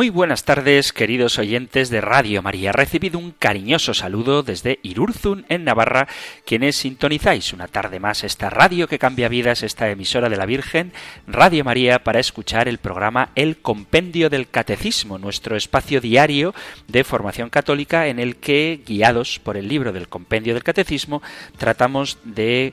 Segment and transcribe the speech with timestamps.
[0.00, 2.72] Muy buenas tardes, queridos oyentes de Radio María.
[2.72, 6.08] Recibido un cariñoso saludo desde Irurzun, en Navarra,
[6.46, 10.94] quienes sintonizáis una tarde más esta radio que cambia vidas, esta emisora de la Virgen,
[11.26, 16.54] Radio María, para escuchar el programa El Compendio del Catecismo, nuestro espacio diario
[16.88, 21.20] de formación católica en el que, guiados por el libro del Compendio del Catecismo,
[21.58, 22.72] tratamos de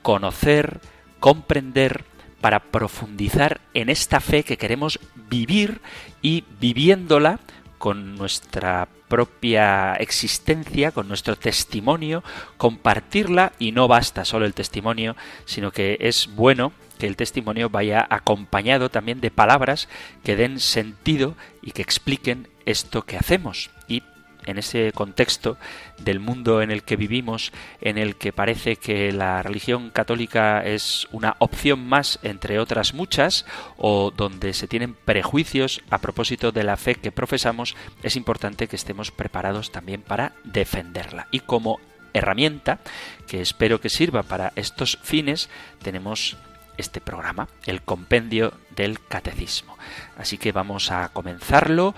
[0.00, 0.80] conocer,
[1.20, 2.04] comprender,
[2.44, 5.00] para profundizar en esta fe que queremos
[5.30, 5.80] vivir
[6.20, 7.40] y viviéndola
[7.78, 12.22] con nuestra propia existencia, con nuestro testimonio,
[12.58, 18.06] compartirla y no basta solo el testimonio, sino que es bueno que el testimonio vaya
[18.10, 19.88] acompañado también de palabras
[20.22, 23.70] que den sentido y que expliquen esto que hacemos.
[24.46, 25.56] En ese contexto
[25.98, 31.08] del mundo en el que vivimos, en el que parece que la religión católica es
[31.12, 36.76] una opción más entre otras muchas, o donde se tienen prejuicios a propósito de la
[36.76, 41.28] fe que profesamos, es importante que estemos preparados también para defenderla.
[41.30, 41.80] Y como
[42.12, 42.78] herramienta,
[43.26, 45.50] que espero que sirva para estos fines,
[45.82, 46.36] tenemos
[46.76, 49.76] este programa, el compendio del catecismo.
[50.16, 51.94] Así que vamos a comenzarlo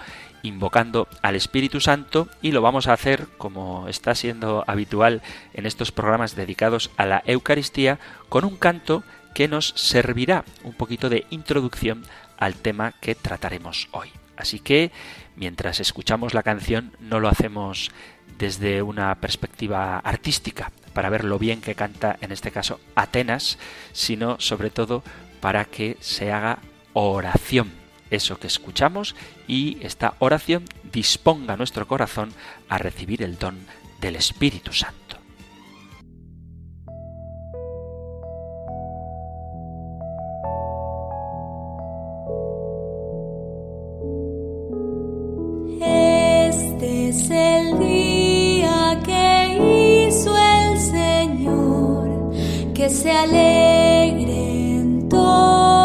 [0.46, 5.22] invocando al Espíritu Santo y lo vamos a hacer, como está siendo habitual
[5.54, 7.98] en estos programas dedicados a la Eucaristía,
[8.28, 9.02] con un canto
[9.34, 12.04] que nos servirá un poquito de introducción
[12.38, 14.10] al tema que trataremos hoy.
[14.36, 14.92] Así que,
[15.34, 17.90] mientras escuchamos la canción, no lo hacemos
[18.38, 23.58] desde una perspectiva artística, para ver lo bien que canta, en este caso, Atenas,
[23.92, 25.02] sino sobre todo
[25.40, 26.58] para que se haga
[26.92, 29.14] oración eso que escuchamos
[29.46, 32.32] y esta oración disponga nuestro corazón
[32.68, 33.58] a recibir el don
[34.00, 35.16] del Espíritu Santo.
[45.80, 52.32] Este es el día que hizo el Señor,
[52.74, 55.75] que se alegren todos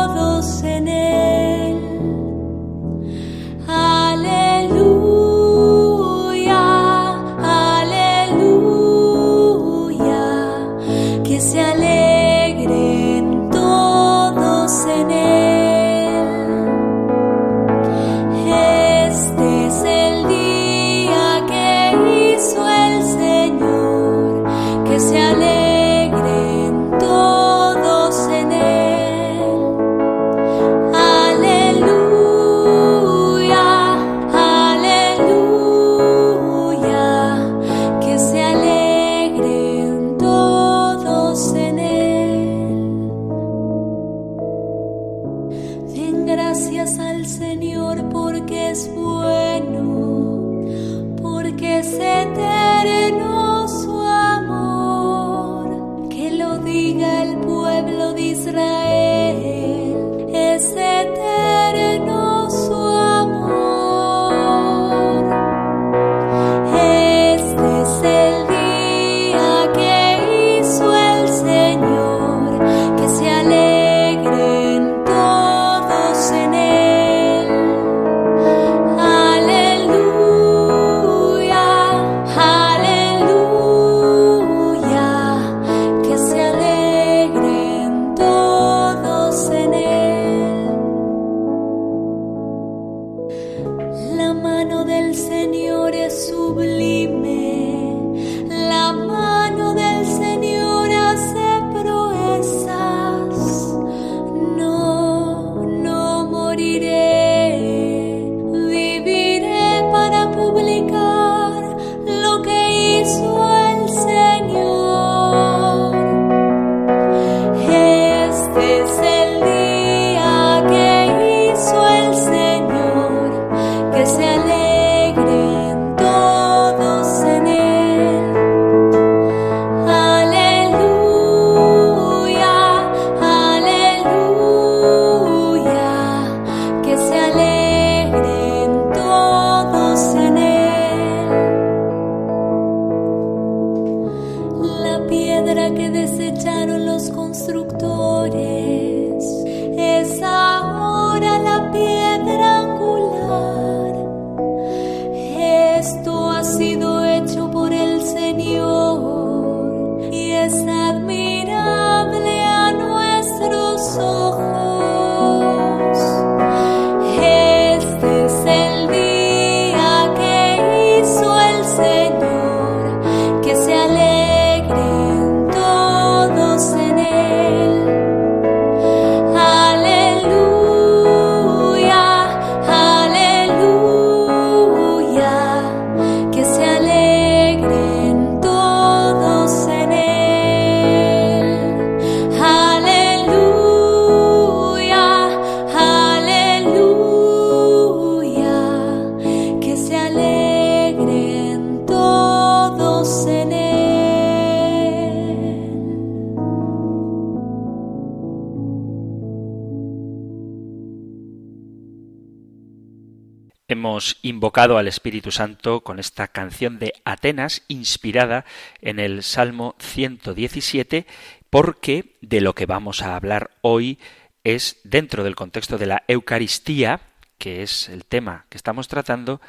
[214.62, 218.46] al Espíritu Santo con esta canción de Atenas inspirada
[218.80, 221.08] en el Salmo 117
[221.50, 223.98] porque de lo que vamos a hablar hoy
[224.44, 227.02] es dentro del contexto de la Eucaristía,
[227.40, 229.42] que es el tema que estamos tratando,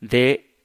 [0.00, 0.56] de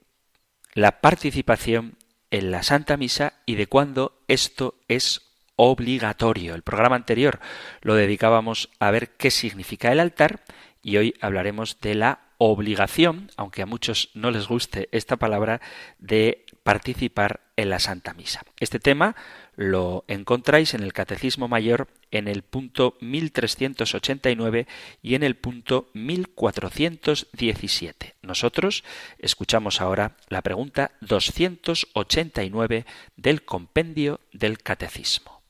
[0.74, 1.96] la participación
[2.32, 5.22] en la Santa Misa y de cuándo esto es
[5.58, 6.56] obligatorio.
[6.56, 7.40] El programa anterior
[7.82, 10.42] lo dedicábamos a ver qué significa el altar
[10.82, 15.62] y hoy hablaremos de la obligación, aunque a muchos no les guste esta palabra,
[16.00, 18.42] de participar en la Santa Misa.
[18.60, 19.16] Este tema
[19.56, 24.66] lo encontráis en el Catecismo Mayor en el punto 1389
[25.04, 28.16] y en el punto 1417.
[28.24, 28.84] Nosotros
[29.20, 32.88] escuchamos ahora la pregunta 289
[33.18, 35.44] del compendio del Catecismo.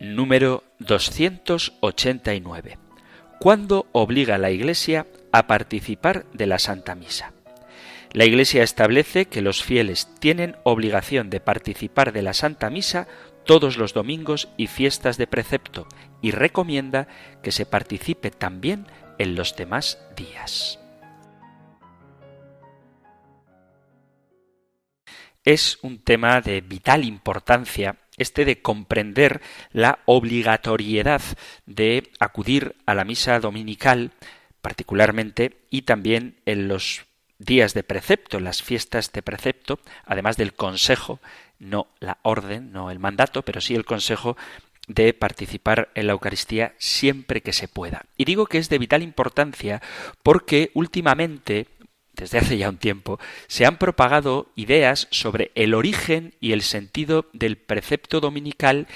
[0.00, 2.83] Número 289.
[3.40, 7.32] ¿Cuándo obliga la Iglesia a participar de la Santa Misa?
[8.12, 13.08] La Iglesia establece que los fieles tienen obligación de participar de la Santa Misa
[13.44, 15.86] todos los domingos y fiestas de precepto
[16.22, 17.08] y recomienda
[17.42, 18.86] que se participe también
[19.18, 20.78] en los demás días.
[25.44, 29.40] Es un tema de vital importancia este de comprender
[29.72, 31.22] la obligatoriedad
[31.66, 34.12] de acudir a la misa dominical,
[34.60, 37.04] particularmente, y también en los
[37.38, 41.20] días de precepto, las fiestas de precepto, además del consejo,
[41.58, 44.36] no la orden, no el mandato, pero sí el consejo
[44.86, 48.04] de participar en la Eucaristía siempre que se pueda.
[48.16, 49.82] Y digo que es de vital importancia
[50.22, 51.68] porque últimamente
[52.16, 57.26] desde hace ya un tiempo, se han propagado ideas sobre el origen y el sentido
[57.32, 58.86] del precepto dominical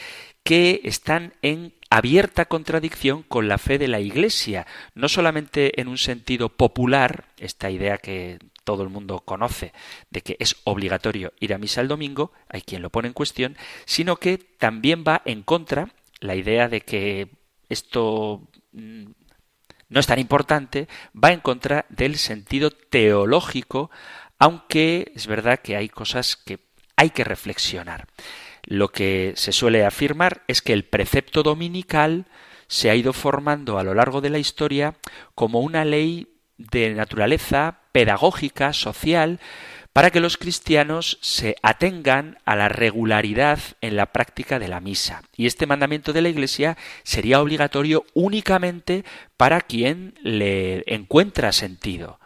[0.43, 5.99] que están en abierta contradicción con la fe de la Iglesia, no solamente en un
[5.99, 9.73] sentido popular, esta idea que todo el mundo conoce
[10.11, 13.57] de que es obligatorio ir a misa el domingo, hay quien lo pone en cuestión,
[13.87, 17.29] sino que también va en contra la idea de que
[17.69, 19.07] esto mm,
[19.89, 23.91] no es tan importante, va en contra del sentido teológico,
[24.39, 26.59] aunque es verdad que hay cosas que
[26.97, 28.07] hay que reflexionar.
[28.65, 32.27] Lo que se suele afirmar es que el precepto dominical
[32.67, 34.95] se ha ido formando a lo largo de la historia
[35.35, 36.29] como una ley
[36.59, 39.41] de naturaleza pedagógica, social,
[39.99, 45.25] para que los cristianos se atengan a la regularidad en la práctica de la misa.
[45.37, 49.05] Y este mandamiento de la Iglesia sería obligatorio únicamente
[49.37, 52.21] para quien le encuentra sentido.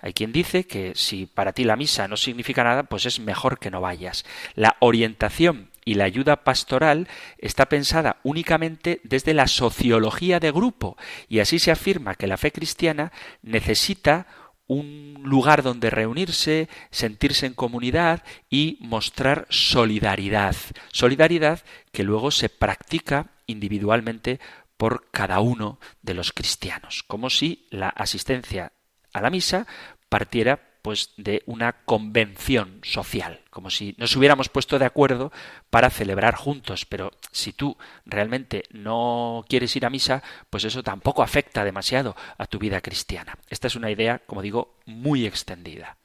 [0.00, 3.58] Hay quien dice que si para ti la misa no significa nada, pues es mejor
[3.58, 4.24] que no vayas.
[4.54, 10.96] La orientación y la ayuda pastoral está pensada únicamente desde la sociología de grupo
[11.28, 14.26] y así se afirma que la fe cristiana necesita
[14.68, 20.54] un lugar donde reunirse, sentirse en comunidad y mostrar solidaridad.
[20.92, 24.38] Solidaridad que luego se practica individualmente
[24.76, 28.72] por cada uno de los cristianos, como si la asistencia
[29.12, 29.66] a la misa
[30.08, 35.32] partiera pues de una convención social, como si nos hubiéramos puesto de acuerdo
[35.70, 41.22] para celebrar juntos, pero si tú realmente no quieres ir a misa, pues eso tampoco
[41.22, 43.38] afecta demasiado a tu vida cristiana.
[43.48, 45.96] Esta es una idea, como digo, muy extendida.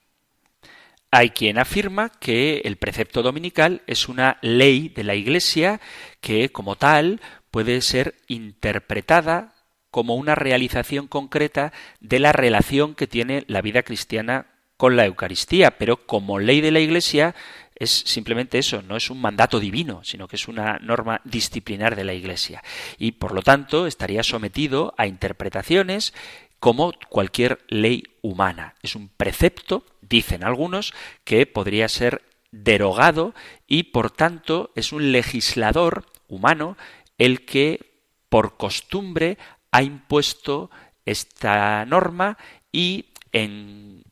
[1.12, 5.80] Hay quien afirma que el precepto dominical es una ley de la Iglesia
[6.22, 9.53] que, como tal, puede ser interpretada
[9.92, 14.48] como una realización concreta de la relación que tiene la vida cristiana
[14.84, 17.36] con la Eucaristía, pero como ley de la Iglesia
[17.74, 22.04] es simplemente eso, no es un mandato divino, sino que es una norma disciplinar de
[22.04, 22.62] la Iglesia.
[22.98, 26.13] Y por lo tanto estaría sometido a interpretaciones
[26.60, 28.75] como cualquier ley humana.
[28.84, 32.22] Es un precepto, dicen algunos, que podría ser
[32.52, 33.34] derogado
[33.66, 36.75] y por tanto es un legislador humano
[37.18, 39.38] el que por costumbre
[39.72, 40.70] ha impuesto
[41.06, 42.38] esta norma
[42.74, 44.04] y en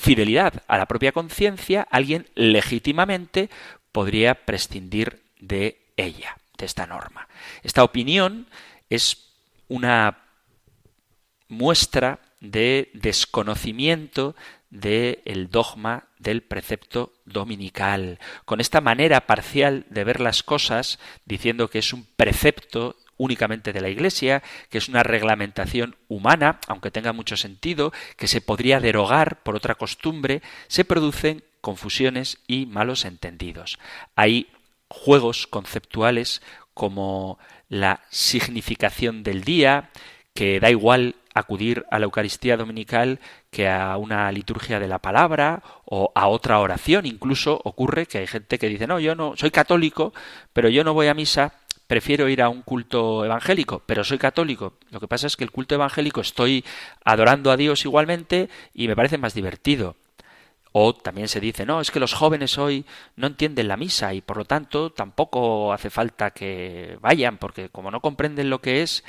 [0.00, 3.50] fidelidad a la propia conciencia, alguien legítimamente
[3.92, 7.28] podría prescindir de ella, de esta norma.
[7.62, 8.46] Esta opinión
[8.88, 9.28] es
[9.68, 10.18] una
[11.48, 14.34] muestra de desconocimiento
[14.70, 18.18] del dogma del precepto dominical.
[18.44, 23.82] Con esta manera parcial de ver las cosas, diciendo que es un precepto únicamente de
[23.82, 29.42] la Iglesia, que es una reglamentación humana, aunque tenga mucho sentido, que se podría derogar
[29.42, 33.78] por otra costumbre, se producen confusiones y malos entendidos.
[34.16, 34.48] Hay
[34.88, 36.40] juegos conceptuales
[36.72, 39.90] como la significación del día,
[40.32, 45.62] que da igual acudir a la Eucaristía Dominical que a una liturgia de la palabra
[45.84, 47.06] o a otra oración.
[47.06, 50.12] Incluso ocurre que hay gente que dice, no, yo no, soy católico,
[50.52, 51.59] pero yo no voy a misa,
[51.90, 54.74] prefiero ir a un culto evangélico, pero soy católico.
[54.90, 56.64] Lo que pasa es que el culto evangélico estoy
[57.04, 59.96] adorando a Dios igualmente y me parece más divertido.
[60.70, 64.20] O también se dice, no, es que los jóvenes hoy no entienden la misa y
[64.20, 69.02] por lo tanto tampoco hace falta que vayan, porque como no comprenden lo que es,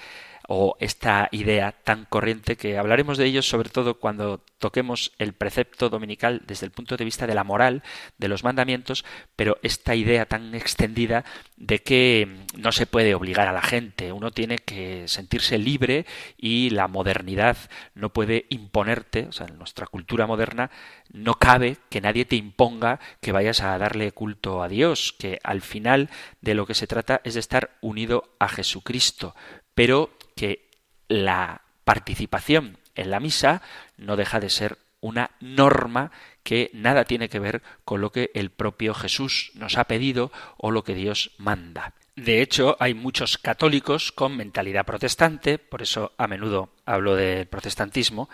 [0.54, 5.90] o esta idea tan corriente que hablaremos de ellos sobre todo cuando toquemos el precepto
[5.90, 7.84] dominical desde el punto de vista de la moral,
[8.18, 9.06] de los mandamientos,
[9.38, 11.24] pero esta idea tan extendida
[11.56, 12.28] de que
[12.58, 16.06] no se puede obligar a la gente, uno tiene que sentirse libre
[16.36, 17.56] y la modernidad
[17.96, 20.70] no puede imponerte, o sea, en nuestra cultura moderna
[21.14, 25.62] no cabe que nadie te imponga que vayas a darle culto a Dios, que al
[25.62, 26.10] final
[26.42, 29.34] de lo que se trata es de estar unido a Jesucristo,
[29.74, 30.68] pero que
[31.08, 33.62] la participación en la misa
[33.98, 38.50] no deja de ser una norma que nada tiene que ver con lo que el
[38.50, 41.94] propio Jesús nos ha pedido o lo que Dios manda.
[42.16, 48.28] De hecho, hay muchos católicos con mentalidad protestante, por eso a menudo hablo del protestantismo,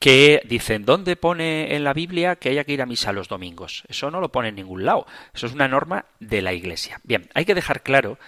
[0.00, 3.84] que dicen, ¿dónde pone en la Biblia que haya que ir a misa los domingos?
[3.86, 7.00] Eso no lo pone en ningún lado, eso es una norma de la Iglesia.
[7.04, 8.18] Bien, hay que dejar claro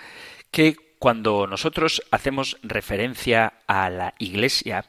[0.52, 4.86] que cuando nosotros hacemos referencia a la Iglesia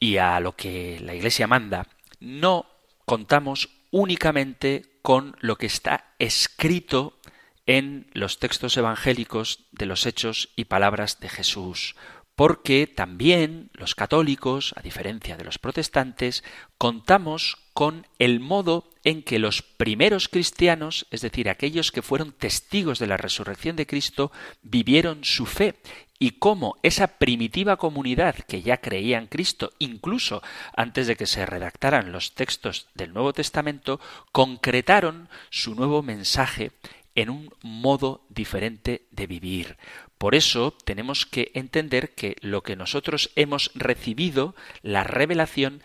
[0.00, 1.86] y a lo que la Iglesia manda,
[2.18, 2.66] no
[3.04, 7.20] contamos únicamente con lo que está escrito
[7.66, 11.94] en los textos evangélicos de los hechos y palabras de Jesús,
[12.36, 16.42] porque también los católicos, a diferencia de los protestantes,
[16.78, 22.98] contamos con el modo en que los primeros cristianos, es decir, aquellos que fueron testigos
[22.98, 25.74] de la resurrección de Cristo, vivieron su fe
[26.18, 30.42] y cómo esa primitiva comunidad que ya creía en Cristo, incluso
[30.76, 34.00] antes de que se redactaran los textos del Nuevo Testamento,
[34.32, 36.72] concretaron su nuevo mensaje
[37.14, 39.76] en un modo diferente de vivir.
[40.18, 45.82] Por eso tenemos que entender que lo que nosotros hemos recibido, la revelación,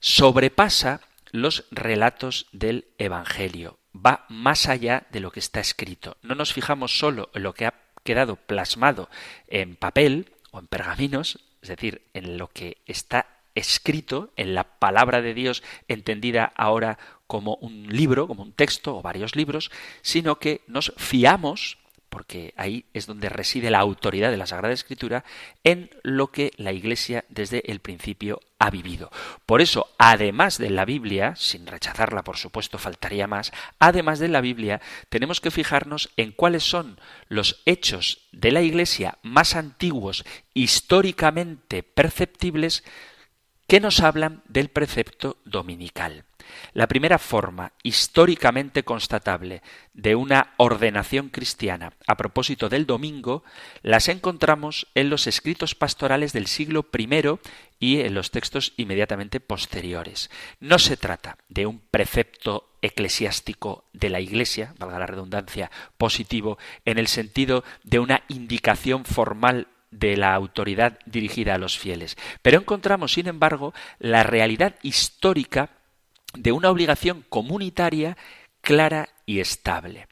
[0.00, 1.00] sobrepasa
[1.30, 3.78] los relatos del Evangelio.
[3.94, 6.16] Va más allá de lo que está escrito.
[6.22, 7.74] No nos fijamos solo en lo que ha
[8.04, 9.08] quedado plasmado
[9.48, 15.20] en papel o en pergaminos, es decir, en lo que está escrito, en la palabra
[15.20, 19.70] de Dios entendida ahora como un libro, como un texto o varios libros,
[20.02, 21.78] sino que nos fiamos
[22.12, 25.24] porque ahí es donde reside la autoridad de la Sagrada Escritura,
[25.64, 29.10] en lo que la Iglesia desde el principio ha vivido.
[29.46, 34.42] Por eso, además de la Biblia, sin rechazarla por supuesto, faltaría más, además de la
[34.42, 41.82] Biblia, tenemos que fijarnos en cuáles son los hechos de la Iglesia más antiguos, históricamente
[41.82, 42.84] perceptibles,
[43.66, 46.26] que nos hablan del precepto dominical.
[46.72, 49.62] La primera forma históricamente constatable
[49.94, 53.44] de una ordenación cristiana a propósito del domingo
[53.82, 57.38] las encontramos en los escritos pastorales del siglo I
[57.78, 60.30] y en los textos inmediatamente posteriores.
[60.60, 66.98] No se trata de un precepto eclesiástico de la Iglesia, valga la redundancia, positivo, en
[66.98, 72.16] el sentido de una indicación formal de la autoridad dirigida a los fieles.
[72.40, 75.70] Pero encontramos, sin embargo, la realidad histórica
[76.34, 78.16] de una obligación comunitaria
[78.60, 80.08] clara y estable,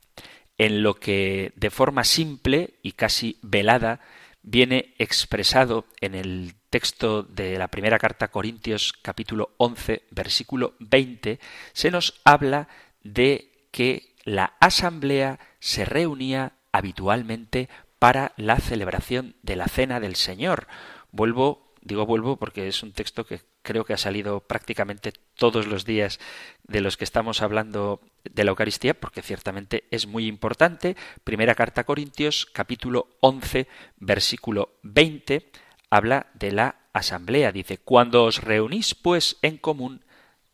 [0.59, 4.01] en lo que de forma simple y casi velada
[4.43, 11.39] viene expresado en el texto de la primera carta a Corintios capítulo 11 versículo 20,
[11.73, 12.69] se nos habla
[13.03, 20.67] de que la asamblea se reunía habitualmente para la celebración de la cena del Señor.
[21.13, 25.85] Vuelvo, digo vuelvo porque es un texto que creo que ha salido prácticamente todos los
[25.85, 26.21] días
[26.65, 30.97] de los que estamos hablando de la Eucaristía, porque ciertamente es muy importante.
[31.25, 33.67] Primera carta a Corintios, capítulo 11,
[33.99, 35.51] versículo 20,
[35.89, 37.53] habla de la asamblea.
[37.53, 40.05] Dice, cuando os reunís pues en común,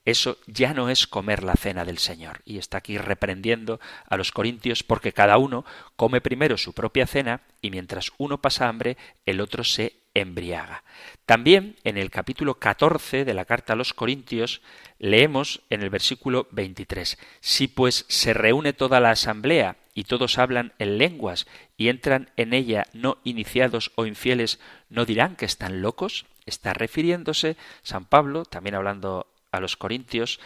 [0.06, 2.40] eso ya no es comer la cena del Señor.
[2.44, 5.64] Y está aquí reprendiendo a los corintios porque cada uno
[5.96, 8.96] come primero su propia cena y mientras uno pasa hambre,
[9.26, 10.84] el otro se embriaga.
[11.26, 14.62] También en el capítulo 14 de la carta a los Corintios
[15.00, 20.72] leemos en el versículo 23, Si pues se reúne toda la asamblea y todos hablan
[20.78, 21.46] en lenguas
[21.76, 26.26] y entran en ella no iniciados o infieles, ¿no dirán que están locos?
[26.46, 30.40] Está refiriéndose San Pablo, también hablando a los Corintios,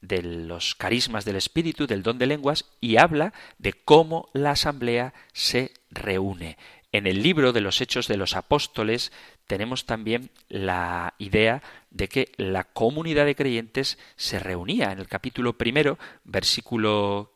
[0.00, 5.14] de los carismas del Espíritu, del don de lenguas, y habla de cómo la asamblea
[5.32, 6.58] se reúne.
[6.92, 9.12] En el libro de los Hechos de los Apóstoles
[9.46, 14.92] tenemos también la idea de que la comunidad de creyentes se reunía.
[14.92, 17.32] En el capítulo primero, versículo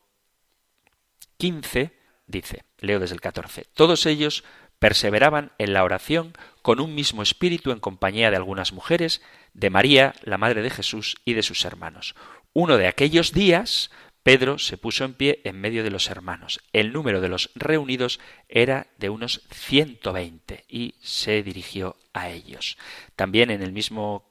[1.36, 1.92] 15,
[2.26, 4.44] dice, leo desde el 14, todos ellos
[4.80, 6.32] perseveraban en la oración
[6.62, 9.22] con un mismo espíritu en compañía de algunas mujeres,
[9.54, 12.16] de María, la madre de Jesús, y de sus hermanos.
[12.52, 13.90] Uno de aquellos días,
[14.22, 16.60] Pedro se puso en pie en medio de los hermanos.
[16.72, 22.76] El número de los reunidos era de unos 120 y se dirigió a ellos.
[23.16, 24.28] También en el mismo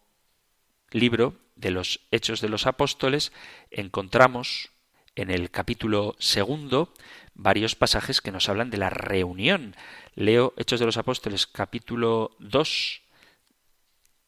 [0.92, 3.32] libro de los Hechos de los Apóstoles
[3.70, 4.72] encontramos
[5.16, 6.94] en el capítulo segundo
[7.42, 9.76] varios pasajes que nos hablan de la reunión.
[10.16, 13.02] Leo Hechos de los Apóstoles capítulo 2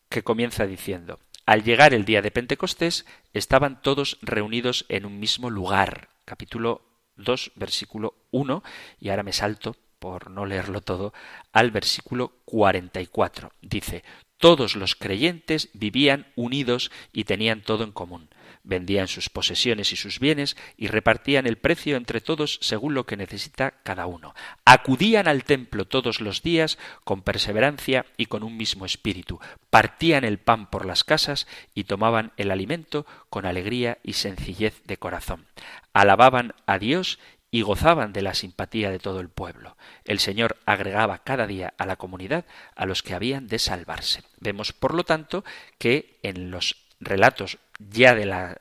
[0.09, 5.49] que comienza diciendo al llegar el día de Pentecostés, estaban todos reunidos en un mismo
[5.49, 6.09] lugar.
[6.23, 6.81] Capítulo
[7.17, 8.63] 2, versículo 1,
[8.99, 11.13] y ahora me salto, por no leerlo todo,
[11.51, 13.51] al versículo 44.
[13.61, 14.03] Dice,
[14.37, 18.29] todos los creyentes vivían unidos y tenían todo en común
[18.63, 23.17] vendían sus posesiones y sus bienes y repartían el precio entre todos según lo que
[23.17, 24.33] necesita cada uno.
[24.65, 29.39] Acudían al templo todos los días con perseverancia y con un mismo espíritu.
[29.69, 34.97] Partían el pan por las casas y tomaban el alimento con alegría y sencillez de
[34.97, 35.45] corazón.
[35.93, 37.19] Alababan a Dios
[37.51, 39.75] y gozaban de la simpatía de todo el pueblo.
[40.05, 42.45] El Señor agregaba cada día a la comunidad
[42.75, 44.23] a los que habían de salvarse.
[44.39, 45.43] Vemos, por lo tanto,
[45.77, 48.57] que en los relatos ya de la,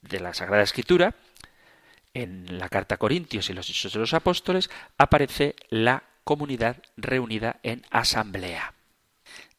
[0.00, 1.14] de la Sagrada Escritura,
[2.14, 7.60] en la carta a Corintios y los Hechos de los Apóstoles, aparece la comunidad reunida
[7.62, 8.74] en asamblea.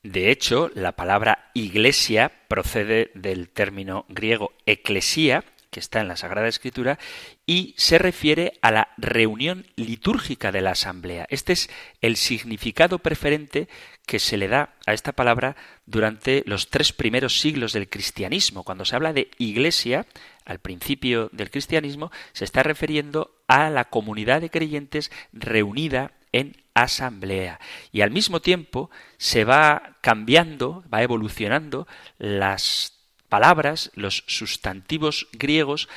[0.04, 6.50] De hecho, la palabra iglesia procede del término griego eclesía, que está en la Sagrada
[6.50, 7.00] Escritura,
[7.46, 11.26] y se refiere a la reunión litúrgica de la asamblea.
[11.30, 11.70] Este es
[12.02, 13.70] el significado preferente
[14.06, 18.64] que se le da a esta palabra durante los tres primeros siglos del cristianismo.
[18.64, 20.06] Cuando se habla de iglesia,
[20.46, 27.60] al principio del cristianismo, se está refiriendo a la comunidad de creyentes reunida en asamblea.
[27.92, 31.88] Y al mismo tiempo se va cambiando, va evolucionando
[32.18, 32.94] las
[33.30, 35.88] palabras, los sustantivos griegos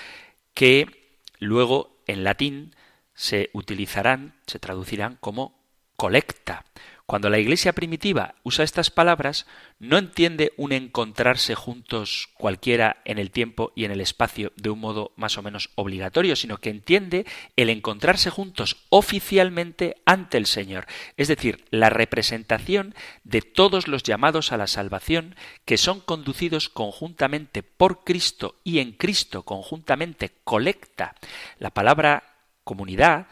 [0.55, 2.75] que luego en latín
[3.15, 5.59] se utilizarán, se traducirán como
[5.97, 6.65] colecta.
[7.07, 9.47] Cuando la Iglesia primitiva usa estas palabras,
[9.79, 14.81] no entiende un encontrarse juntos cualquiera en el tiempo y en el espacio de un
[14.81, 20.87] modo más o menos obligatorio, sino que entiende el encontrarse juntos oficialmente ante el Señor,
[21.17, 22.93] es decir, la representación
[23.23, 28.91] de todos los llamados a la salvación que son conducidos conjuntamente por Cristo y en
[28.91, 31.15] Cristo conjuntamente colecta.
[31.61, 32.25] La palabra
[32.65, 33.29] comunidad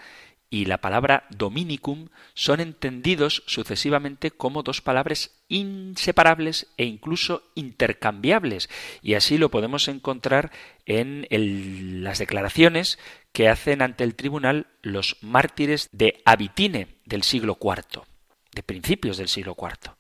[0.50, 8.68] y la palabra dominicum son entendidos sucesivamente como dos palabras inseparables e incluso intercambiables.
[9.02, 10.52] Y así lo podemos encontrar
[10.87, 11.26] en
[12.02, 12.98] las declaraciones
[13.33, 18.02] que hacen ante el tribunal los mártires de Abitine del siglo IV,
[18.52, 19.94] de principios del siglo IV.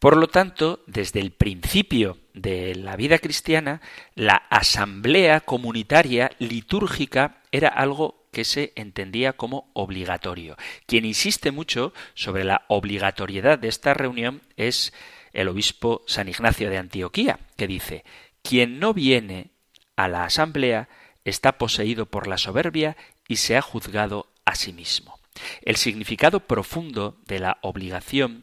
[0.00, 3.82] Por lo tanto, desde el principio de la vida cristiana,
[4.14, 10.56] la asamblea comunitaria litúrgica era algo que se entendía como obligatorio.
[10.86, 14.92] Quien insiste mucho sobre la obligatoriedad de esta reunión es
[15.32, 18.04] el obispo San Ignacio de Antioquía, que dice,
[18.42, 19.50] quien no viene
[19.96, 20.88] a la asamblea
[21.24, 22.96] está poseído por la soberbia
[23.28, 25.18] y se ha juzgado a sí mismo.
[25.62, 28.42] El significado profundo de la obligación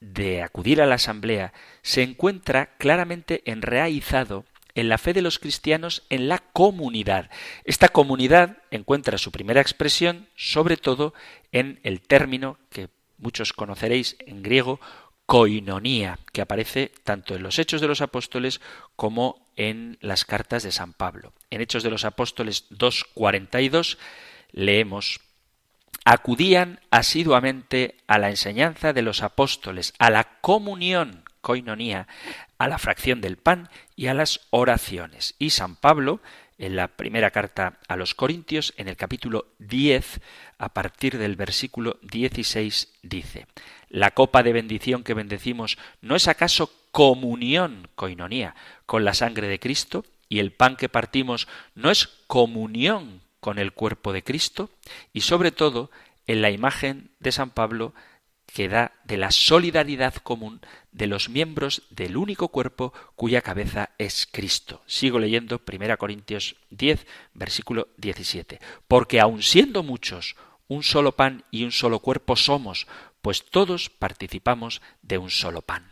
[0.00, 4.44] de acudir a la asamblea se encuentra claramente enraizado
[4.76, 7.30] en la fe de los cristianos en la comunidad.
[7.64, 11.14] Esta comunidad encuentra su primera expresión sobre todo
[11.50, 14.78] en el término que muchos conoceréis en griego,
[15.24, 18.60] koinonía, que aparece tanto en los Hechos de los Apóstoles
[18.94, 21.32] como en las cartas de San Pablo.
[21.50, 23.96] En Hechos de los Apóstoles 2.42
[24.52, 25.20] leemos
[26.04, 32.08] acudían asiduamente a la enseñanza de los apóstoles, a la comunión, koinonía,
[32.58, 35.36] a la fracción del pan y a las oraciones.
[35.38, 36.20] Y San Pablo,
[36.58, 40.20] en la primera carta a los Corintios, en el capítulo 10,
[40.58, 43.46] a partir del versículo 16, dice,
[43.88, 49.60] La copa de bendición que bendecimos no es acaso comunión, coinonía, con la sangre de
[49.60, 54.68] Cristo, y el pan que partimos no es comunión con el cuerpo de Cristo,
[55.12, 55.92] y sobre todo,
[56.26, 57.94] en la imagen de San Pablo
[58.46, 60.60] que da de la solidaridad común
[60.92, 64.82] de los miembros del único cuerpo cuya cabeza es Cristo.
[64.86, 68.60] Sigo leyendo 1 Corintios 10, versículo 17.
[68.88, 70.36] Porque aun siendo muchos,
[70.68, 72.86] un solo pan y un solo cuerpo somos,
[73.20, 75.90] pues todos participamos de un solo pan.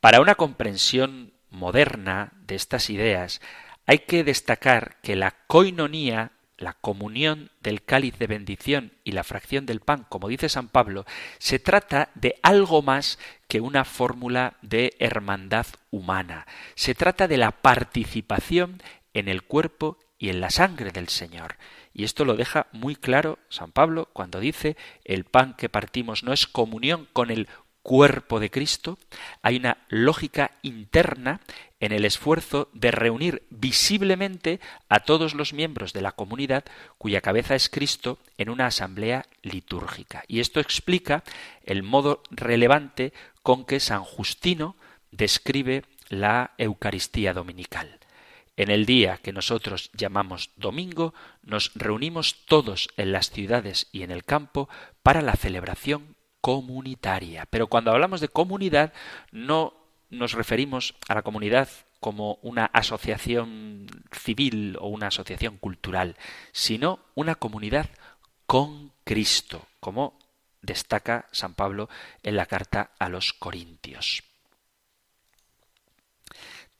[0.00, 3.40] Para una comprensión moderna de estas ideas,
[3.86, 9.64] hay que destacar que la coinonía, la comunión del cáliz de bendición y la fracción
[9.64, 11.06] del pan, como dice San Pablo,
[11.38, 16.46] se trata de algo más que una fórmula de hermandad humana.
[16.74, 18.82] Se trata de la participación
[19.14, 21.56] en el cuerpo y en la sangre del Señor.
[21.94, 26.32] Y esto lo deja muy claro San Pablo cuando dice el pan que partimos no
[26.32, 27.48] es comunión con el
[27.82, 28.98] cuerpo de Cristo,
[29.42, 31.40] hay una lógica interna
[31.80, 36.64] en el esfuerzo de reunir visiblemente a todos los miembros de la comunidad
[36.98, 40.24] cuya cabeza es Cristo en una asamblea litúrgica.
[40.26, 41.22] Y esto explica
[41.64, 43.12] el modo relevante
[43.42, 44.76] con que San Justino
[45.10, 47.98] describe la Eucaristía dominical.
[48.56, 54.10] En el día que nosotros llamamos domingo, nos reunimos todos en las ciudades y en
[54.10, 54.68] el campo
[55.04, 56.16] para la celebración
[56.48, 57.44] comunitaria.
[57.50, 58.94] Pero cuando hablamos de comunidad,
[59.32, 59.74] no
[60.08, 61.68] nos referimos a la comunidad
[62.00, 66.16] como una asociación civil o una asociación cultural,
[66.52, 67.90] sino una comunidad
[68.46, 70.18] con Cristo, como
[70.62, 71.90] destaca San Pablo
[72.22, 74.22] en la carta a los Corintios.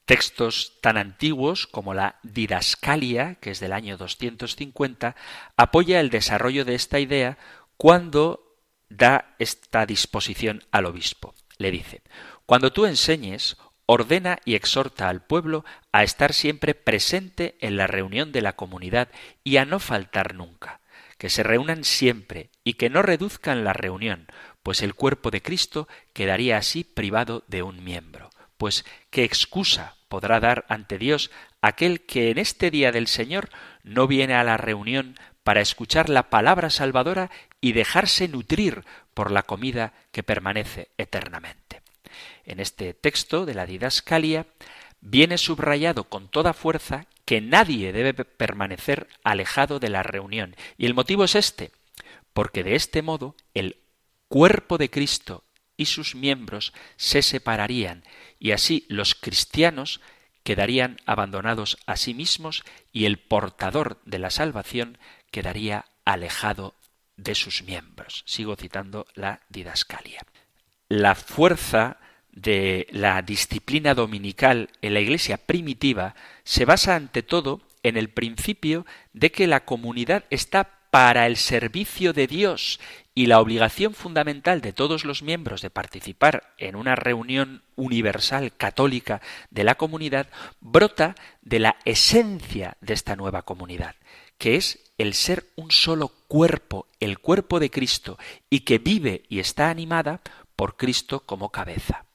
[0.07, 5.15] Textos tan antiguos como la Didascalia, que es del año 250,
[5.59, 7.37] apoya el desarrollo de esta idea
[7.77, 8.48] cuando
[8.89, 11.35] da esta disposición al obispo.
[11.59, 12.03] Le dice,
[12.47, 18.33] cuando tú enseñes, ordena y exhorta al pueblo a estar siempre presente en la reunión
[18.33, 19.09] de la comunidad
[19.45, 20.81] y a no faltar nunca,
[21.17, 24.27] que se reúnan siempre y que no reduzcan la reunión,
[24.63, 28.31] pues el cuerpo de Cristo quedaría así privado de un miembro.
[28.59, 31.31] Pues, ¿qué excusa podrá dar ante Dios
[31.63, 33.51] aquel que en este día del Señor
[33.83, 39.43] no viene a la reunión para escuchar la palabra salvadora y dejarse nutrir por la
[39.43, 41.83] comida que permanece eternamente.
[42.45, 44.47] En este texto de la didascalia
[45.01, 50.57] viene subrayado con toda fuerza que nadie debe permanecer alejado de la reunión.
[50.77, 51.73] Y el motivo es este,
[52.33, 53.77] porque de este modo el
[54.29, 55.45] cuerpo de Cristo
[55.77, 58.05] y sus miembros se separarían
[58.39, 60.01] y así los cristianos
[60.43, 64.99] quedarían abandonados a sí mismos y el portador de la salvación
[65.31, 66.75] quedaría alejado
[67.19, 68.23] de sus miembros.
[68.25, 70.23] Sigo citando la didascalia.
[70.89, 71.99] La fuerza
[72.33, 78.87] de la disciplina dominical en la Iglesia primitiva se basa ante todo en el principio
[79.13, 82.81] de que la comunidad está para el servicio de Dios
[83.15, 89.21] y la obligación fundamental de todos los miembros de participar en una reunión universal católica
[89.51, 90.29] de la comunidad
[90.61, 93.97] brota de la esencia de esta nueva comunidad,
[94.39, 99.41] que es el ser un solo cuerpo, el cuerpo de Cristo, y que vive y
[99.41, 100.21] está animada
[100.57, 102.07] por Cristo como cabeza.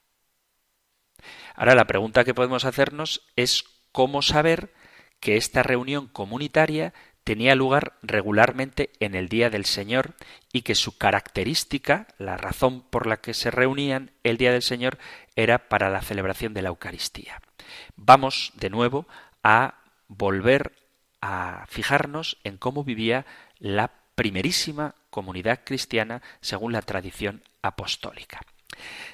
[1.55, 4.73] Ahora la pregunta que podemos hacernos es cómo saber
[5.19, 10.15] que esta reunión comunitaria tenía lugar regularmente en el día del Señor
[10.51, 14.97] y que su característica, la razón por la que se reunían el día del Señor,
[15.36, 17.41] era para la celebración de la Eucaristía.
[17.95, 19.07] Vamos de nuevo
[19.41, 20.73] a volver
[21.25, 23.25] a fijarnos en cómo vivía
[23.57, 28.41] la primerísima comunidad cristiana según la tradición apostólica.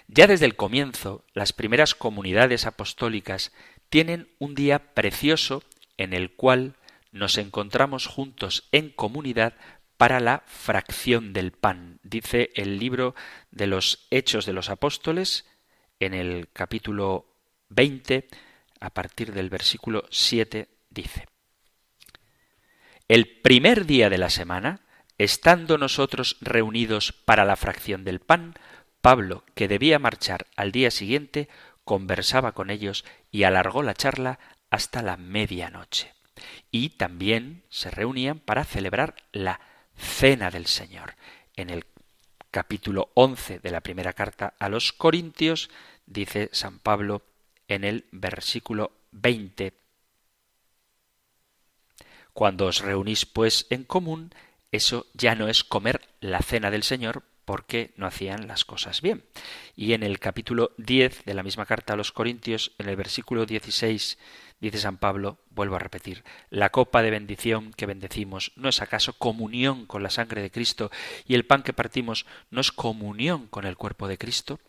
[0.07, 3.51] Ya desde el comienzo, las primeras comunidades apostólicas
[3.91, 5.61] tienen un día precioso
[5.97, 6.73] en el cual
[7.11, 9.53] nos encontramos juntos en comunidad
[9.97, 11.99] para la fracción del pan.
[12.01, 13.13] Dice el libro
[13.51, 15.45] de los Hechos de los Apóstoles
[15.99, 17.27] en el capítulo
[17.69, 18.27] 20,
[18.79, 21.28] a partir del versículo 7, dice,
[23.09, 24.81] El primer día de la semana,
[25.17, 28.53] estando nosotros reunidos para la fracción del pan,
[29.01, 31.49] Pablo, que debía marchar al día siguiente,
[31.83, 34.37] conversaba con ellos y alargó la charla
[34.69, 36.13] hasta la medianoche
[36.69, 39.59] y también se reunían para celebrar la
[39.97, 41.15] cena del Señor.
[41.55, 41.85] En el
[42.51, 45.71] capítulo 11 de la primera carta a los Corintios
[46.05, 47.23] dice San Pablo
[47.67, 49.73] en el versículo 20
[52.39, 54.31] Cuando os reunís pues en común,
[54.71, 59.25] eso ya no es comer la cena del Señor, porque no hacían las cosas bien.
[59.75, 63.45] Y en el capítulo 10 de la misma carta a los Corintios, en el versículo
[63.45, 64.17] 16,
[64.61, 69.11] dice San Pablo, vuelvo a repetir, la copa de bendición que bendecimos no es acaso
[69.11, 70.91] comunión con la sangre de Cristo
[71.25, 74.61] y el pan que partimos no es comunión con el cuerpo de Cristo.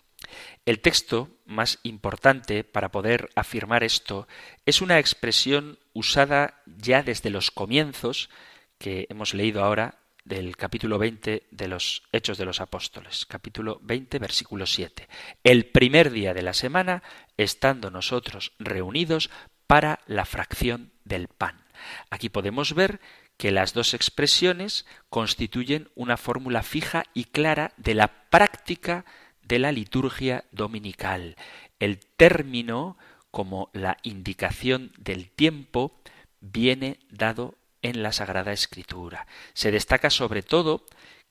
[0.67, 4.29] El texto más importante para poder afirmar esto
[4.67, 8.31] es una expresión usada ya desde los comienzos
[8.79, 14.19] que hemos leído ahora del capítulo 20 de los Hechos de los Apóstoles, capítulo 20,
[14.19, 15.09] versículo 7.
[15.45, 17.03] El primer día de la semana,
[17.37, 19.31] estando nosotros reunidos
[19.67, 21.65] para la fracción del pan.
[22.11, 23.01] Aquí podemos ver
[23.37, 29.07] que las dos expresiones constituyen una fórmula fija y clara de la práctica
[29.51, 31.35] de la liturgia dominical.
[31.81, 32.97] El término,
[33.33, 36.01] como la indicación del tiempo,
[36.41, 39.27] viene dado en la Sagrada Escritura.
[39.53, 40.87] Se destaca sobre todo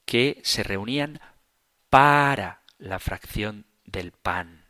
[0.05, 1.21] que se reunían
[1.89, 4.65] para la fracción del pan.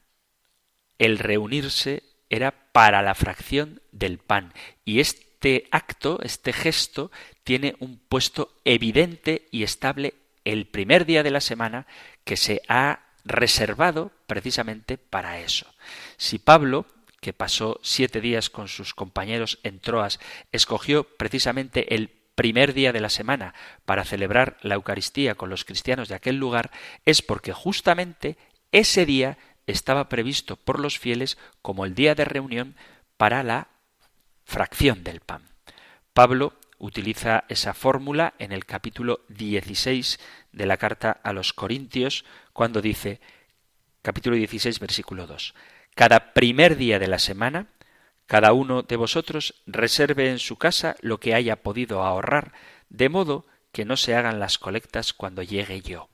[0.99, 4.53] El reunirse era para la fracción del pan.
[4.85, 7.11] Y este acto, este gesto,
[7.43, 10.13] tiene un puesto evidente y estable
[10.45, 11.87] el primer día de la semana
[12.23, 15.65] que se ha reservado precisamente para eso.
[16.17, 16.85] Si Pablo
[17.21, 20.19] que pasó siete días con sus compañeros en Troas,
[20.51, 23.53] escogió precisamente el primer día de la semana
[23.85, 26.71] para celebrar la Eucaristía con los cristianos de aquel lugar,
[27.05, 28.37] es porque justamente
[28.71, 29.37] ese día
[29.67, 32.75] estaba previsto por los fieles como el día de reunión
[33.17, 33.67] para la
[34.45, 35.43] fracción del pan.
[36.13, 40.19] Pablo utiliza esa fórmula en el capítulo 16
[40.53, 42.23] de la carta a los Corintios,
[42.59, 43.21] cuando dice,
[44.01, 45.53] capítulo 16, versículo 2,
[45.95, 47.67] cada primer día de la semana,
[48.25, 52.51] cada uno de vosotros reserve en su casa lo que haya podido ahorrar,
[52.89, 56.09] de modo que no se hagan las colectas cuando llegue yo.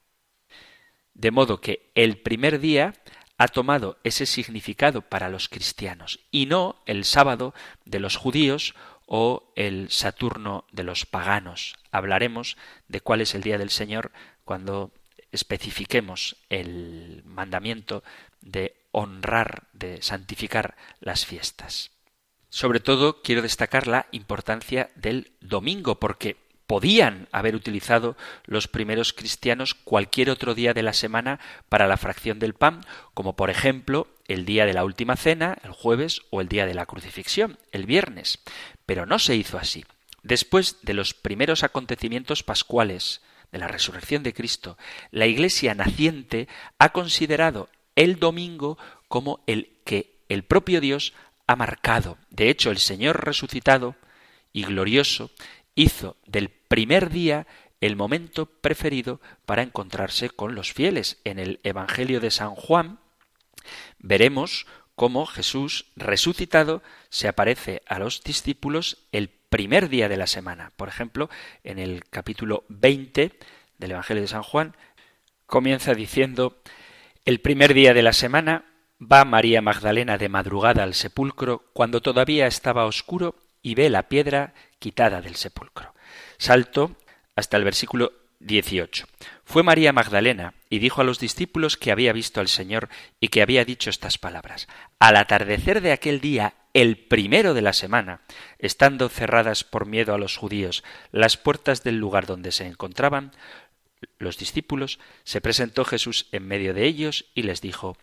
[1.15, 2.93] De modo que el primer día
[3.39, 7.55] ha tomado ese significado para los cristianos y no el sábado
[7.86, 8.75] de los judíos
[9.08, 11.75] o el Saturno de los paganos.
[11.89, 12.55] Hablaremos
[12.88, 14.12] de cuál es el día del Señor
[14.43, 14.91] cuando
[15.36, 18.04] especifiquemos el mandamiento
[18.41, 21.91] de honrar, de santificar las fiestas.
[22.50, 29.74] Sobre todo quiero destacar la importancia del domingo, porque podían haber utilizado los primeros cristianos
[29.74, 32.82] cualquier otro día de la semana para la fracción del pan,
[33.13, 36.74] como por ejemplo el día de la última cena, el jueves, o el día de
[36.74, 38.39] la crucifixión, el viernes.
[38.86, 39.86] Pero no se hizo así.
[40.24, 43.21] Después de los primeros acontecimientos pascuales,
[43.55, 44.77] de la resurrección de Cristo,
[45.11, 51.13] la Iglesia naciente ha considerado el domingo como el que el propio Dios
[51.47, 52.17] ha marcado.
[52.29, 53.95] De hecho, el Señor resucitado
[54.51, 55.31] y glorioso
[55.73, 57.47] hizo del primer día
[57.79, 61.21] el momento preferido para encontrarse con los fieles.
[61.23, 62.99] En el Evangelio de San Juan
[63.99, 70.71] veremos cómo Jesús resucitado se aparece a los discípulos el primer día de la semana.
[70.75, 71.29] Por ejemplo,
[71.63, 73.38] en el capítulo 20
[73.77, 74.75] del Evangelio de San Juan
[75.45, 76.62] comienza diciendo
[77.25, 78.65] el primer día de la semana
[78.99, 84.53] va María Magdalena de madrugada al sepulcro cuando todavía estaba oscuro y ve la piedra
[84.79, 85.93] quitada del sepulcro.
[86.38, 86.95] Salto
[87.36, 88.13] hasta el versículo
[88.45, 89.08] 18.
[89.43, 93.41] Fue María Magdalena y dijo a los discípulos que había visto al Señor y que
[93.41, 94.67] había dicho estas palabras.
[94.99, 98.21] Al atardecer de aquel día, el primero de la semana,
[98.60, 103.31] estando cerradas por miedo a los judíos las puertas del lugar donde se encontraban,
[104.19, 107.97] los discípulos, se presentó Jesús en medio de ellos y les dijo,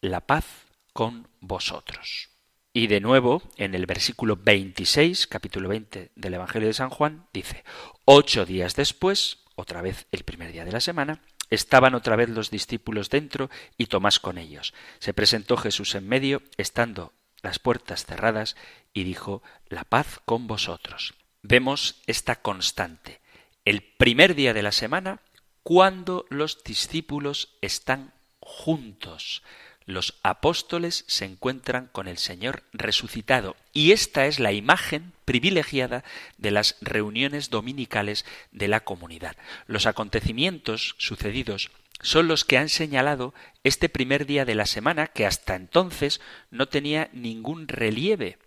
[0.00, 0.44] La paz
[0.92, 2.30] con vosotros.
[2.74, 7.64] Y de nuevo, en el versículo 26, capítulo 20 del Evangelio de San Juan, dice,
[8.04, 12.50] Ocho días después, otra vez el primer día de la semana, estaban otra vez los
[12.50, 14.74] discípulos dentro y Tomás con ellos.
[14.98, 17.12] Se presentó Jesús en medio, estando
[17.42, 18.56] las puertas cerradas,
[18.92, 21.14] y dijo, La paz con vosotros.
[21.42, 23.20] Vemos esta constante.
[23.64, 25.20] El primer día de la semana
[25.62, 29.42] cuando los discípulos están juntos.
[29.86, 36.04] Los apóstoles se encuentran con el Señor resucitado y esta es la imagen privilegiada
[36.38, 39.36] de las reuniones dominicales de la comunidad.
[39.66, 43.32] Los acontecimientos sucedidos son los que han señalado
[43.64, 48.38] este primer día de la semana que hasta entonces no tenía ningún relieve.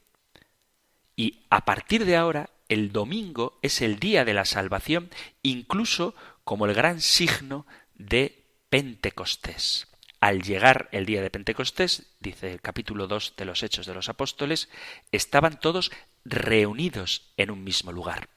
[1.15, 5.09] Y a partir de ahora, el domingo es el día de la salvación,
[5.41, 9.87] incluso como el gran signo de Pentecostés.
[10.25, 14.09] Al llegar el día de Pentecostés, dice el capítulo 2 de los Hechos de los
[14.09, 14.69] Apóstoles,
[15.11, 15.91] estaban todos
[16.23, 18.27] reunidos en un mismo lugar.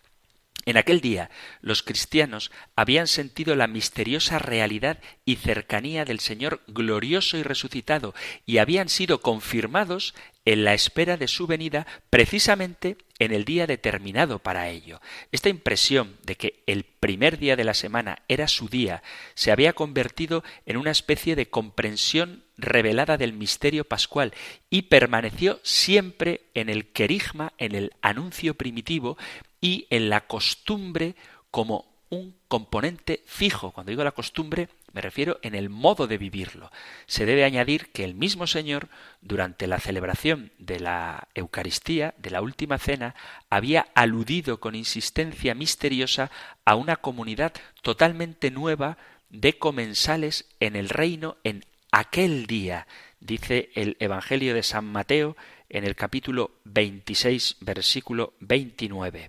[0.68, 1.30] En aquel día
[1.62, 8.58] los cristianos habían sentido la misteriosa realidad y cercanía del Señor glorioso y resucitado y
[8.58, 14.68] habían sido confirmados en la espera de su venida precisamente en el día determinado para
[14.68, 15.00] ello.
[15.32, 19.02] Esta impresión de que el primer día de la semana era su día
[19.34, 24.34] se había convertido en una especie de comprensión revelada del misterio pascual
[24.68, 29.16] y permaneció siempre en el querigma, en el anuncio primitivo
[29.60, 31.14] y en la costumbre
[31.50, 33.72] como un componente fijo.
[33.72, 36.70] Cuando digo la costumbre, me refiero en el modo de vivirlo.
[37.06, 38.88] Se debe añadir que el mismo Señor,
[39.20, 43.14] durante la celebración de la Eucaristía, de la Última Cena,
[43.50, 46.30] había aludido con insistencia misteriosa
[46.64, 48.96] a una comunidad totalmente nueva
[49.28, 52.86] de comensales en el reino en aquel día,
[53.20, 55.36] dice el Evangelio de San Mateo
[55.68, 59.28] en el capítulo 26, versículo 29.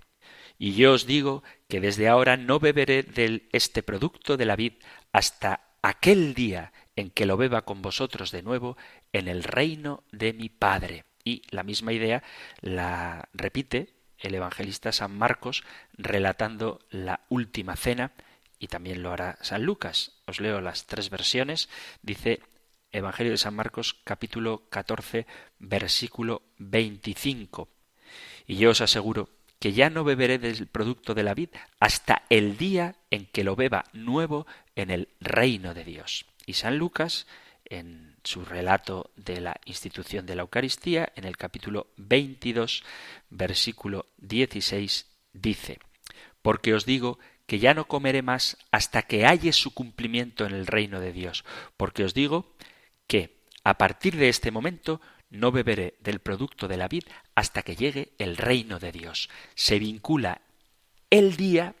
[0.60, 4.74] Y yo os digo que desde ahora no beberé de este producto de la vid
[5.10, 8.76] hasta aquel día en que lo beba con vosotros de nuevo
[9.14, 11.06] en el reino de mi Padre.
[11.24, 12.22] Y la misma idea
[12.60, 18.12] la repite el evangelista San Marcos relatando la última cena
[18.58, 20.20] y también lo hará San Lucas.
[20.26, 21.70] Os leo las tres versiones.
[22.02, 22.42] Dice
[22.92, 25.26] Evangelio de San Marcos capítulo 14
[25.58, 27.70] versículo 25.
[28.46, 32.56] Y yo os aseguro que ya no beberé del producto de la vid hasta el
[32.56, 36.24] día en que lo beba nuevo en el reino de Dios.
[36.46, 37.26] Y San Lucas,
[37.66, 42.82] en su relato de la institución de la Eucaristía, en el capítulo 22,
[43.28, 45.78] versículo 16, dice,
[46.40, 50.66] Porque os digo que ya no comeré más hasta que halle su cumplimiento en el
[50.66, 51.44] reino de Dios,
[51.76, 52.54] porque os digo
[53.06, 57.76] que a partir de este momento no beberé del producto de la vid hasta que
[57.76, 59.30] llegue el reino de Dios.
[59.54, 60.42] Se vincula
[61.08, 61.74] el día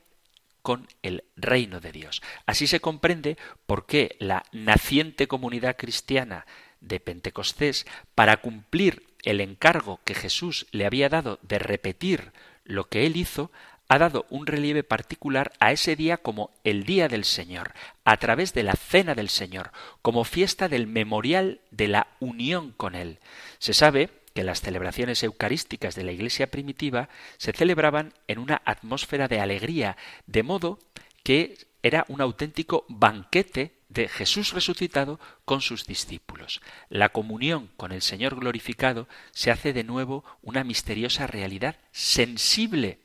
[0.62, 2.22] con el reino de Dios.
[2.46, 3.36] Así se comprende
[3.66, 6.46] por qué la naciente comunidad cristiana
[6.80, 12.32] de Pentecostés, para cumplir el encargo que Jesús le había dado de repetir
[12.64, 13.52] lo que él hizo,
[13.90, 17.74] ha dado un relieve particular a ese día como el día del Señor,
[18.04, 22.94] a través de la cena del Señor, como fiesta del memorial de la unión con
[22.94, 23.18] Él.
[23.58, 29.26] Se sabe que las celebraciones eucarísticas de la Iglesia primitiva se celebraban en una atmósfera
[29.26, 29.96] de alegría,
[30.28, 30.78] de modo
[31.24, 36.60] que era un auténtico banquete de Jesús resucitado con sus discípulos.
[36.90, 43.00] La comunión con el Señor glorificado se hace de nuevo una misteriosa realidad sensible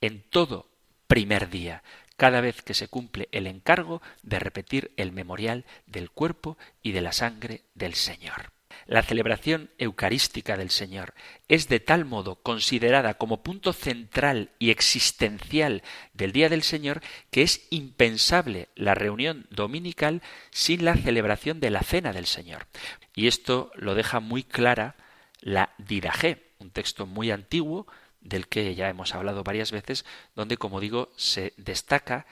[0.00, 0.70] en todo
[1.06, 1.82] primer día,
[2.16, 7.00] cada vez que se cumple el encargo de repetir el memorial del cuerpo y de
[7.00, 8.52] la sangre del Señor.
[8.86, 11.14] La celebración eucarística del Señor
[11.48, 15.82] es de tal modo considerada como punto central y existencial
[16.12, 21.82] del Día del Señor que es impensable la reunión dominical sin la celebración de la
[21.82, 22.66] Cena del Señor.
[23.14, 24.96] Y esto lo deja muy clara
[25.40, 27.86] la Didajé, un texto muy antiguo
[28.20, 30.04] del que ya hemos hablado varias veces,
[30.34, 32.26] donde, como digo, se destaca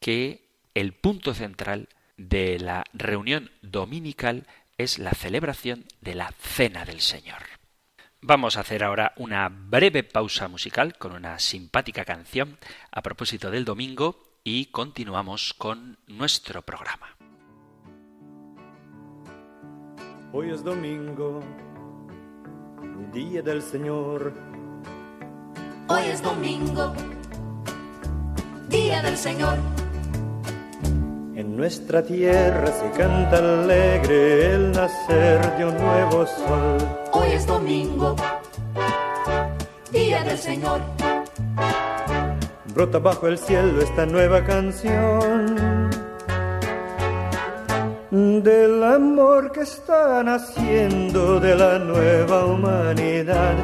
[0.00, 4.46] que el punto central de la reunión dominical
[4.78, 7.42] es la celebración de la Cena del Señor.
[8.20, 12.58] Vamos a hacer ahora una breve pausa musical con una simpática canción
[12.90, 17.16] a propósito del domingo y continuamos con nuestro programa.
[20.32, 21.40] Hoy es domingo,
[23.12, 24.32] día del Señor
[25.86, 26.94] Hoy es domingo,
[28.70, 29.58] día del Señor.
[31.36, 36.78] En nuestra tierra se canta alegre el nacer de un nuevo sol.
[37.12, 38.16] Hoy es domingo,
[39.92, 40.80] día del Señor.
[42.74, 45.90] Brota bajo el cielo esta nueva canción
[48.10, 53.54] del amor que están haciendo de la nueva humanidad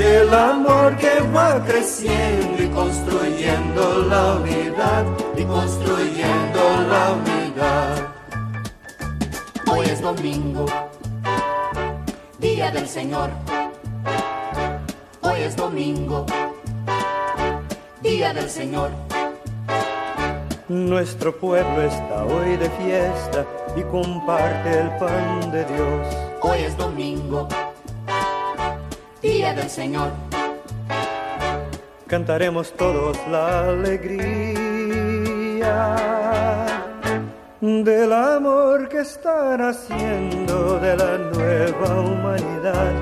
[0.00, 5.04] del amor que va creciendo y construyendo la unidad
[5.36, 8.08] y construyendo la unidad.
[9.70, 10.64] Hoy es domingo,
[12.38, 13.28] día del Señor.
[15.20, 16.24] Hoy es domingo,
[18.00, 18.90] día del Señor.
[20.68, 23.44] Nuestro pueblo está hoy de fiesta
[23.76, 26.06] y comparte el pan de Dios.
[26.40, 27.46] Hoy es domingo
[29.22, 30.10] día del Señor.
[32.06, 34.16] Cantaremos todos la alegría
[37.60, 42.92] del amor que están haciendo de la nueva humanidad,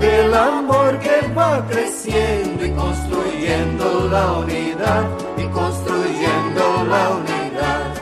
[0.00, 5.04] del amor que va creciendo y construyendo la unidad
[5.36, 7.94] y construyendo la unidad.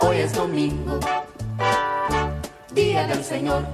[0.00, 0.98] Hoy es domingo,
[2.72, 3.64] día del Señor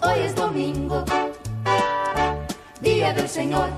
[0.00, 1.04] Hoy es domingo,
[2.80, 3.68] día del Señor.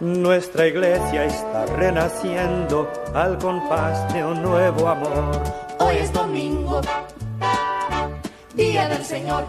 [0.00, 5.42] Nuestra iglesia está renaciendo al compás de un nuevo amor.
[5.78, 6.80] Hoy es domingo,
[8.54, 9.44] día del Señor.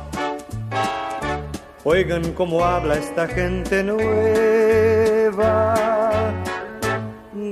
[1.84, 5.76] Oigan cómo habla esta gente nueva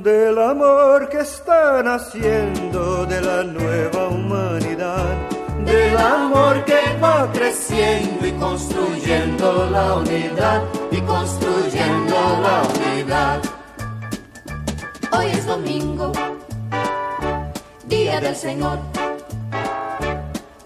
[0.06, 5.06] del amor que están haciendo de la nueva humanidad,
[5.66, 13.42] del amor que va creciendo y construyendo la unidad y construyendo la unidad.
[15.12, 16.12] Hoy es domingo,
[17.88, 18.80] día del Señor.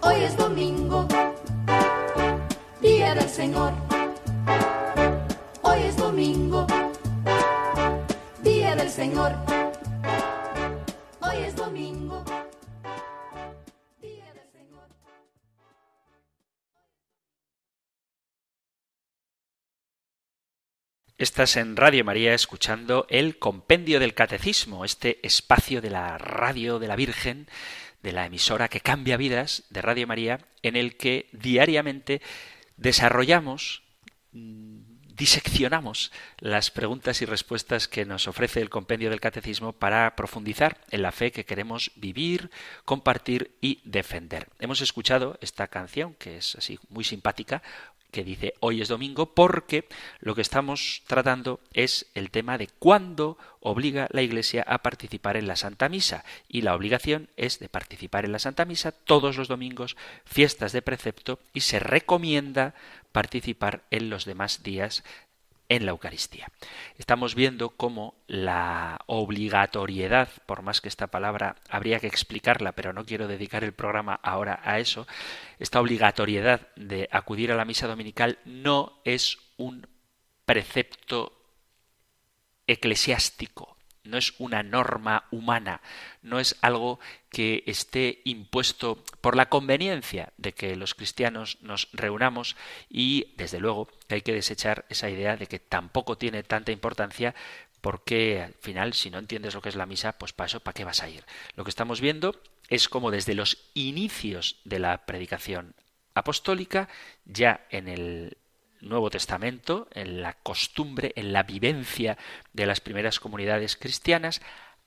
[0.02, 1.06] Hoy es domingo,
[2.80, 3.72] día del Señor.
[5.62, 6.66] Hoy es domingo
[8.42, 9.32] día del Señor.
[11.20, 12.09] Hoy es domingo.
[21.20, 26.88] Estás en Radio María escuchando el Compendio del Catecismo, este espacio de la radio de
[26.88, 27.46] la Virgen,
[28.02, 32.22] de la emisora que cambia vidas de Radio María, en el que diariamente
[32.78, 33.82] desarrollamos
[34.32, 34.78] mm,
[35.14, 41.02] diseccionamos las preguntas y respuestas que nos ofrece el compendio del catecismo para profundizar en
[41.02, 42.50] la fe que queremos vivir,
[42.86, 44.48] compartir y defender.
[44.58, 47.62] Hemos escuchado esta canción, que es así muy simpática,
[48.10, 49.86] que dice hoy es domingo porque
[50.20, 55.46] lo que estamos tratando es el tema de cuándo obliga la Iglesia a participar en
[55.46, 56.24] la Santa Misa.
[56.48, 60.82] Y la obligación es de participar en la Santa Misa todos los domingos, fiestas de
[60.82, 62.74] precepto y se recomienda
[63.12, 65.04] participar en los demás días
[65.70, 66.48] en la Eucaristía.
[66.98, 73.04] Estamos viendo cómo la obligatoriedad, por más que esta palabra habría que explicarla, pero no
[73.04, 75.06] quiero dedicar el programa ahora a eso,
[75.60, 79.86] esta obligatoriedad de acudir a la misa dominical no es un
[80.44, 81.40] precepto
[82.66, 85.80] eclesiástico, no es una norma humana,
[86.22, 92.56] no es algo que esté impuesto por la conveniencia de que los cristianos nos reunamos
[92.88, 97.34] y, desde luego, hay que desechar esa idea de que tampoco tiene tanta importancia
[97.80, 100.74] porque al final, si no entiendes lo que es la misa, pues para eso, ¿para
[100.74, 101.24] qué vas a ir?
[101.54, 105.74] Lo que estamos viendo es como desde los inicios de la predicación
[106.14, 106.88] apostólica,
[107.24, 108.36] ya en el
[108.80, 112.16] Nuevo Testamento, en la costumbre, en la vivencia
[112.52, 114.40] de las primeras comunidades cristianas,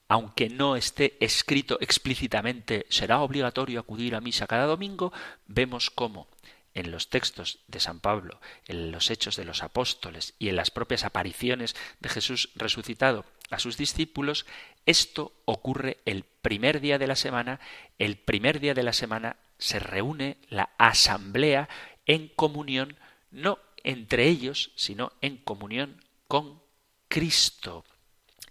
[0.08, 5.12] aunque no esté escrito explícitamente será obligatorio acudir a misa cada domingo,
[5.46, 6.28] vemos cómo
[6.74, 10.70] en los textos de San Pablo, en los hechos de los apóstoles y en las
[10.70, 14.44] propias apariciones de Jesús resucitado a sus discípulos,
[14.84, 17.60] esto ocurre el primer día de la semana,
[17.98, 21.68] el primer día de la semana se reúne la asamblea
[22.06, 22.96] en comunión
[23.30, 26.62] no entre ellos, sino en comunión con
[27.08, 27.84] Cristo.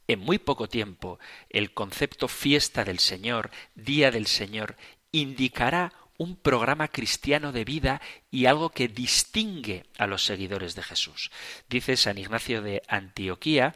[0.07, 1.19] En muy poco tiempo,
[1.49, 4.77] el concepto fiesta del Señor, día del Señor,
[5.11, 11.31] indicará un programa cristiano de vida y algo que distingue a los seguidores de Jesús.
[11.69, 13.75] Dice San Ignacio de Antioquía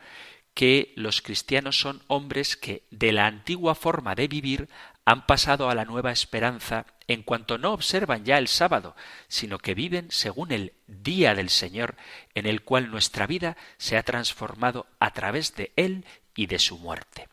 [0.53, 4.69] que los cristianos son hombres que de la antigua forma de vivir
[5.05, 8.95] han pasado a la nueva esperanza en cuanto no observan ya el sábado,
[9.27, 11.95] sino que viven según el día del Señor,
[12.35, 16.05] en el cual nuestra vida se ha transformado a través de Él
[16.35, 17.29] y de su muerte.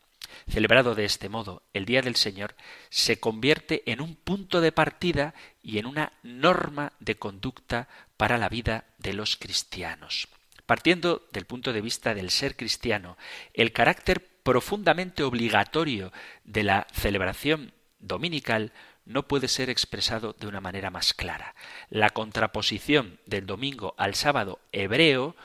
[0.49, 2.55] Celebrado de este modo, el Día del Señor
[2.89, 8.49] se convierte en un punto de partida y en una norma de conducta para la
[8.49, 10.27] vida de los cristianos.
[10.65, 13.17] Partiendo del punto de vista del ser cristiano,
[13.53, 16.11] el carácter profundamente obligatorio
[16.43, 18.71] de la celebración dominical
[19.05, 21.55] no puede ser expresado de una manera más clara.
[21.89, 25.35] La contraposición del domingo al sábado hebreo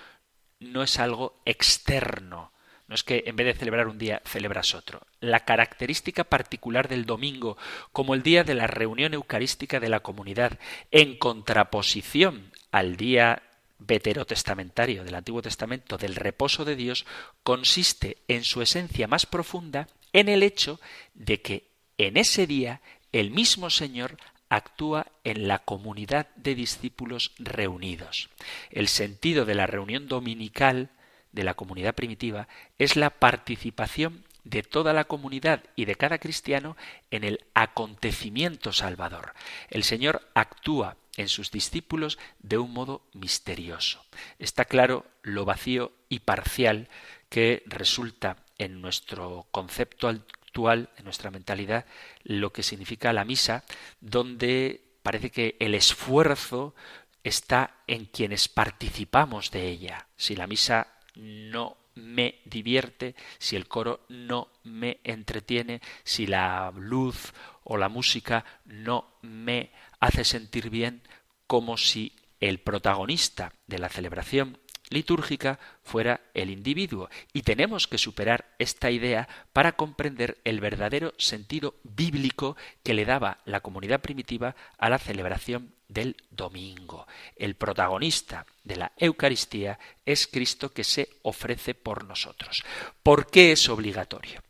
[0.59, 2.53] no es algo externo,
[2.89, 5.03] no es que en vez de celebrar un día celebras otro.
[5.21, 7.57] La característica particular del domingo
[7.93, 10.59] como el día de la reunión eucarística de la comunidad,
[10.91, 13.43] en contraposición al día
[13.79, 17.07] veterotestamentario del Antiguo Testamento del reposo de Dios
[17.43, 20.81] consiste en su esencia más profunda en el hecho
[21.15, 22.81] de que en ese día
[23.13, 24.17] el mismo Señor
[24.49, 28.29] actúa en la comunidad de discípulos reunidos.
[28.71, 30.91] El sentido de la reunión dominical
[31.33, 32.49] de la comunidad primitiva
[32.79, 36.77] es la participación de toda la comunidad y de cada cristiano
[37.11, 39.35] en el acontecimiento salvador.
[39.69, 44.05] El Señor actúa en sus discípulos de un modo misterioso.
[44.39, 46.89] Está claro lo vacío y parcial
[47.29, 50.09] que resulta en nuestro concepto
[50.51, 51.87] actual, en nuestra mentalidad,
[52.25, 53.63] lo que significa la misa,
[54.01, 56.75] donde parece que el esfuerzo
[57.23, 60.09] está en quienes participamos de ella.
[60.17, 67.33] Si la misa no me divierte, si el coro no me entretiene, si la luz
[67.63, 69.71] o la música no me
[70.01, 71.03] hace sentir bien,
[71.47, 74.59] como si el protagonista de la celebración
[74.91, 77.09] litúrgica fuera el individuo.
[77.33, 83.39] Y tenemos que superar esta idea para comprender el verdadero sentido bíblico que le daba
[83.45, 87.07] la comunidad primitiva a la celebración del domingo.
[87.37, 92.65] El protagonista de la Eucaristía es Cristo que se ofrece por nosotros.
[93.03, 94.43] ¿Por qué es obligatorio?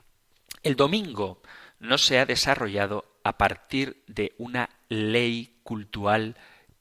[0.62, 1.41] El domingo
[1.78, 6.36] no se ha desarrollado a partir de una ley cultural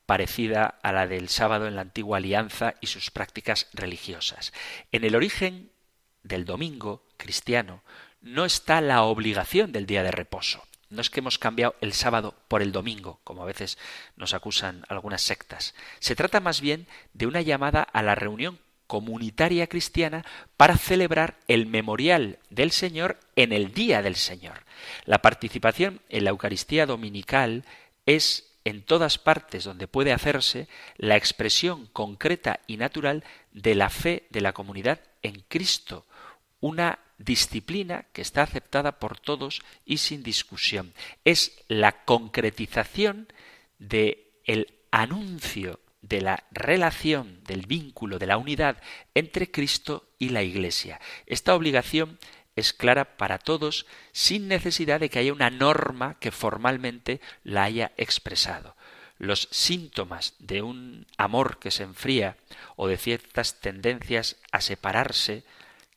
[0.10, 4.54] parecida a la del sábado en la antigua alianza y sus prácticas religiosas.
[4.92, 5.70] En el origen
[6.24, 7.84] del domingo cristiano
[8.20, 10.64] no está la obligación del día de reposo.
[10.90, 13.78] No es que hemos cambiado el sábado por el domingo, como a veces
[14.16, 15.76] nos acusan algunas sectas.
[16.00, 18.58] Se trata más bien de una llamada a la reunión
[18.88, 20.26] comunitaria cristiana
[20.58, 24.64] para celebrar el memorial del Señor en el día del Señor.
[25.06, 27.64] La participación en la Eucaristía dominical
[28.08, 30.68] es en todas partes donde puede hacerse
[30.98, 36.06] la expresión concreta y natural de la fe de la comunidad en Cristo,
[36.60, 40.94] una disciplina que está aceptada por todos y sin discusión.
[41.26, 43.28] Es la concretización
[43.78, 48.82] de el anuncio de la relación, del vínculo, de la unidad
[49.14, 51.00] entre Cristo y la Iglesia.
[51.26, 52.18] Esta obligación
[52.60, 57.92] es clara para todos sin necesidad de que haya una norma que formalmente la haya
[57.98, 58.76] expresado.
[59.18, 62.38] Los síntomas de un amor que se enfría
[62.76, 65.44] o de ciertas tendencias a separarse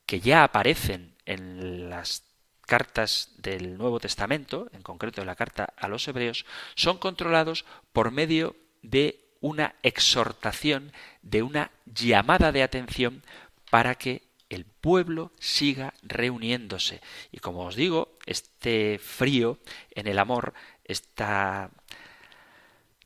[0.07, 2.25] que ya aparecen en las
[2.67, 8.11] cartas del Nuevo Testamento, en concreto en la carta a los hebreos, son controlados por
[8.11, 10.93] medio de una exhortación,
[11.23, 13.23] de una llamada de atención
[13.71, 14.23] para que
[14.55, 17.01] el pueblo siga reuniéndose.
[17.31, 19.59] Y como os digo, este frío
[19.91, 21.71] en el amor, esta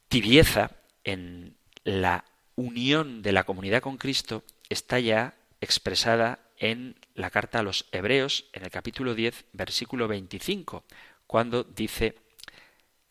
[0.08, 0.72] tibieza
[1.04, 2.24] en la
[2.56, 8.46] unión de la comunidad con Cristo, está ya expresada en la carta a los Hebreos,
[8.52, 10.84] en el capítulo 10, versículo 25,
[11.26, 12.16] cuando dice,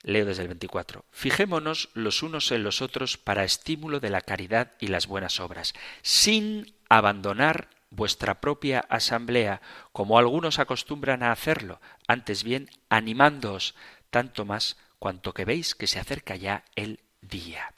[0.01, 4.73] leo desde el 24, Fijémonos los unos en los otros para estímulo de la caridad
[4.79, 12.43] y las buenas obras, sin abandonar vuestra propia asamblea, como algunos acostumbran a hacerlo, antes
[12.43, 13.75] bien animándoos
[14.09, 17.73] tanto más cuanto que veis que se acerca ya el día.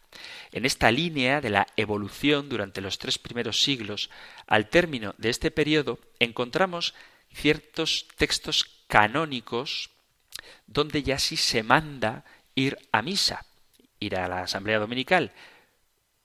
[0.51, 4.09] En esta línea de la evolución durante los tres primeros siglos,
[4.47, 6.93] al término de este periodo, encontramos
[7.33, 9.91] ciertos textos canónicos
[10.65, 12.23] donde ya sí se manda
[12.55, 13.45] ir a misa,
[13.99, 15.31] ir a la asamblea dominical,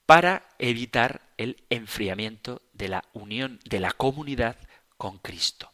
[0.07, 4.57] para evitar el enfriamiento de la unión de la comunidad
[4.97, 5.71] con Cristo.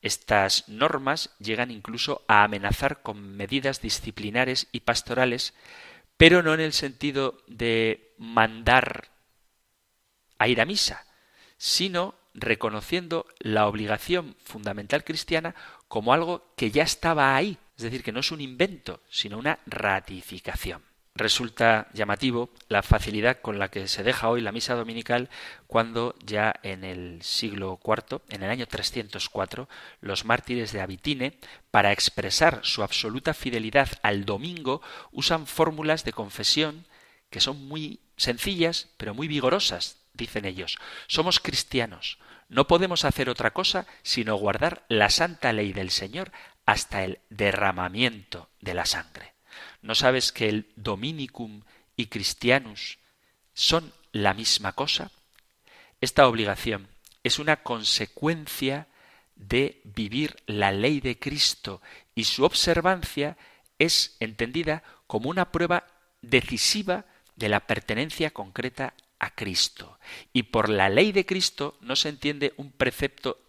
[0.00, 5.54] Estas normas llegan incluso a amenazar con medidas disciplinares y pastorales,
[6.16, 9.10] pero no en el sentido de mandar
[10.38, 11.06] a ir a misa,
[11.56, 15.54] sino reconociendo la obligación fundamental cristiana
[15.86, 19.60] como algo que ya estaba ahí, es decir, que no es un invento, sino una
[19.66, 20.82] ratificación.
[21.14, 25.28] Resulta llamativo la facilidad con la que se deja hoy la misa dominical
[25.66, 29.68] cuando ya en el siglo IV, en el año 304,
[30.00, 31.38] los mártires de Abitine,
[31.70, 36.86] para expresar su absoluta fidelidad al domingo, usan fórmulas de confesión
[37.28, 40.78] que son muy sencillas, pero muy vigorosas, dicen ellos.
[41.08, 46.32] Somos cristianos, no podemos hacer otra cosa sino guardar la santa ley del Señor
[46.64, 49.31] hasta el derramamiento de la sangre.
[49.82, 51.62] ¿No sabes que el Dominicum
[51.96, 52.98] y Christianus
[53.52, 55.10] son la misma cosa?
[56.00, 56.88] Esta obligación
[57.24, 58.86] es una consecuencia
[59.36, 61.82] de vivir la ley de Cristo
[62.14, 63.36] y su observancia
[63.78, 65.86] es entendida como una prueba
[66.20, 67.04] decisiva
[67.34, 69.98] de la pertenencia concreta a Cristo.
[70.32, 73.40] Y por la ley de Cristo no se entiende un precepto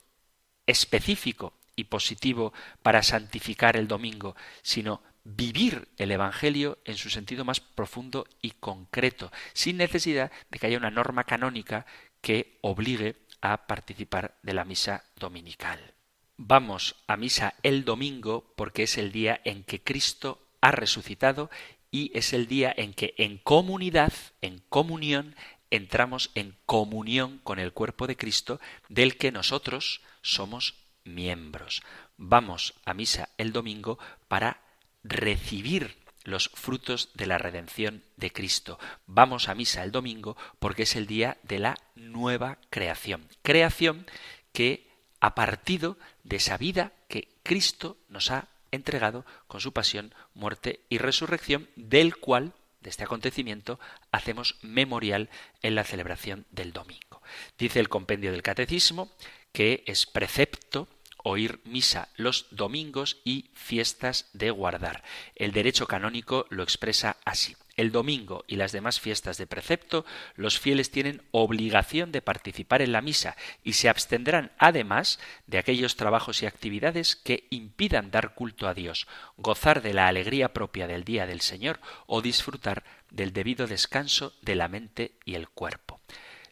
[0.66, 7.60] específico y positivo para santificar el domingo, sino vivir el Evangelio en su sentido más
[7.60, 11.86] profundo y concreto, sin necesidad de que haya una norma canónica
[12.22, 15.94] que obligue a participar de la misa dominical.
[16.38, 21.50] Vamos a misa el domingo porque es el día en que Cristo ha resucitado
[21.92, 25.36] y es el día en que en comunidad, en comunión,
[25.70, 28.60] entramos en comunión con el cuerpo de Cristo
[28.90, 31.84] del que nosotros somos miembros.
[32.18, 34.63] Vamos a misa el domingo para
[35.04, 38.80] recibir los frutos de la redención de Cristo.
[39.06, 43.28] Vamos a misa el domingo porque es el día de la nueva creación.
[43.42, 44.06] Creación
[44.54, 44.90] que
[45.20, 50.98] ha partido de esa vida que Cristo nos ha entregado con su pasión, muerte y
[50.98, 53.80] resurrección, del cual de este acontecimiento
[54.12, 55.30] hacemos memorial
[55.62, 57.22] en la celebración del domingo.
[57.58, 59.12] Dice el compendio del catecismo
[59.54, 60.88] que es precepto
[61.24, 65.04] oír misa los domingos y fiestas de guardar.
[65.36, 67.56] El derecho canónico lo expresa así.
[67.76, 70.06] El domingo y las demás fiestas de precepto,
[70.36, 75.96] los fieles tienen obligación de participar en la misa y se abstendrán además de aquellos
[75.96, 79.08] trabajos y actividades que impidan dar culto a Dios,
[79.38, 84.56] gozar de la alegría propia del día del Señor o disfrutar del debido descanso de
[84.56, 86.00] la mente y el cuerpo.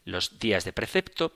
[0.03, 1.34] Los días de precepto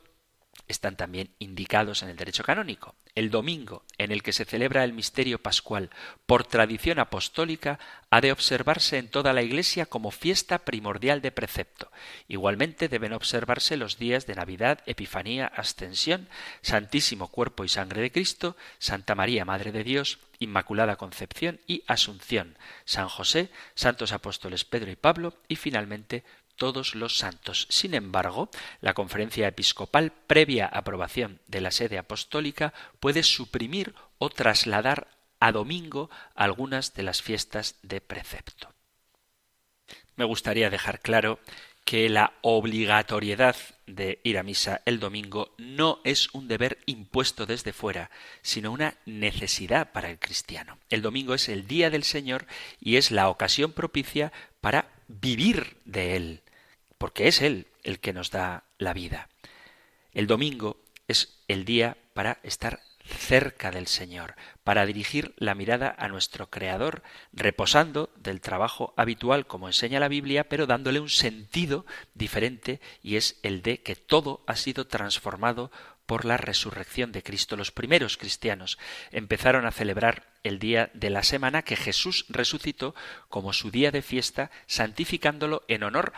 [0.68, 2.96] están también indicados en el derecho canónico.
[3.14, 5.90] El domingo, en el que se celebra el misterio pascual,
[6.26, 7.80] por tradición apostólica,
[8.10, 11.92] ha de observarse en toda la Iglesia como fiesta primordial de precepto.
[12.28, 16.28] Igualmente deben observarse los días de Navidad, Epifanía, Ascensión,
[16.62, 22.58] Santísimo Cuerpo y Sangre de Cristo, Santa María, Madre de Dios, Inmaculada Concepción y Asunción,
[22.84, 26.24] San José, Santos Apóstoles Pedro y Pablo y finalmente
[26.56, 27.68] todos los santos.
[27.70, 28.50] Sin embargo,
[28.82, 35.08] la conferencia episcopal, previa aprobación de la sede apostólica, puede suprimir o trasladar
[35.40, 38.74] a domingo algunas de las fiestas de precepto.
[40.16, 41.40] Me gustaría dejar claro
[41.84, 47.74] que la obligatoriedad de ir a misa el domingo no es un deber impuesto desde
[47.74, 48.10] fuera,
[48.42, 50.80] sino una necesidad para el cristiano.
[50.90, 52.48] El domingo es el día del Señor
[52.80, 56.42] y es la ocasión propicia para vivir de él
[57.06, 59.30] porque es Él el que nos da la vida.
[60.12, 64.34] El domingo es el día para estar cerca del Señor,
[64.64, 70.50] para dirigir la mirada a nuestro Creador, reposando del trabajo habitual, como enseña la Biblia,
[70.50, 71.86] pero dándole un sentido
[72.16, 75.70] diferente y es el de que todo ha sido transformado
[76.08, 77.56] por la resurrección de Cristo.
[77.56, 78.80] Los primeros cristianos
[79.12, 82.96] empezaron a celebrar el día de la semana que Jesús resucitó
[83.30, 86.14] como su día de fiesta, santificándolo en honor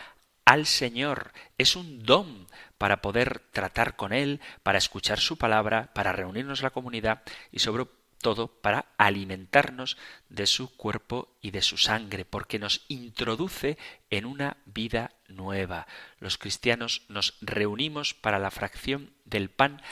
[0.48, 1.32] al Señor.
[1.58, 2.46] Es un don
[2.78, 7.22] para poder tratar con Él, para escuchar su palabra, para reunirnos la comunidad
[7.52, 7.84] y sobre
[8.22, 9.98] todo para alimentarnos
[10.30, 13.76] de su cuerpo y de su sangre, porque nos introduce
[14.08, 15.86] en una vida nueva.
[16.18, 19.82] Los cristianos nos reunimos para la fracción del pan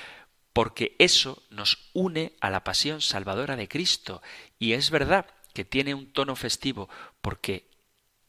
[0.55, 4.23] porque eso nos une a la pasión salvadora de Cristo.
[4.59, 6.89] Y es verdad que tiene un tono festivo
[7.21, 7.69] porque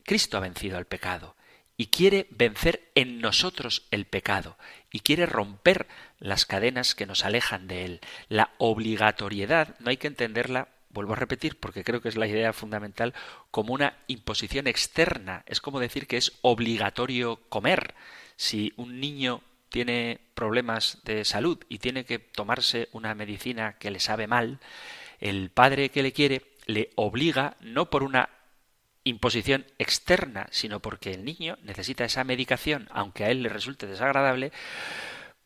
[0.04, 1.37] Cristo ha vencido al pecado
[1.78, 4.58] y quiere vencer en nosotros el pecado
[4.92, 5.88] y quiere romper
[6.20, 8.02] las cadenas que nos alejan de él.
[8.30, 12.54] La obligatoriedad no hay que entenderla vuelvo a repetir porque creo que es la idea
[12.54, 13.14] fundamental,
[13.52, 15.44] como una imposición externa.
[15.46, 17.94] Es como decir que es obligatorio comer.
[18.36, 24.00] Si un niño tiene problemas de salud y tiene que tomarse una medicina que le
[24.00, 24.60] sabe mal,
[25.20, 28.30] el padre que le quiere le obliga no por una
[29.08, 34.52] imposición externa, sino porque el niño necesita esa medicación, aunque a él le resulte desagradable,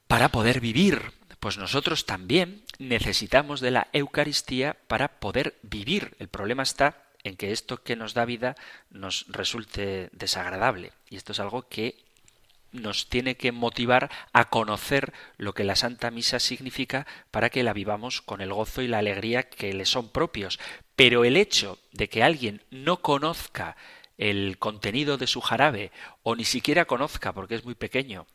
[0.08, 1.14] para poder vivir.
[1.40, 6.16] Pues nosotros también necesitamos de la Eucaristía para poder vivir.
[6.20, 8.56] El problema está en que esto que nos da vida
[8.90, 10.92] nos resulte desagradable.
[11.10, 12.04] Y esto es algo que
[12.72, 17.74] nos tiene que motivar a conocer lo que la Santa Misa significa para que la
[17.74, 20.60] vivamos con el gozo y la alegría que le son propios.
[20.96, 23.76] Pero el hecho de que alguien no conozca
[24.18, 25.92] el contenido de su jarabe
[26.24, 28.28] o ni siquiera conozca, porque es muy pequeño,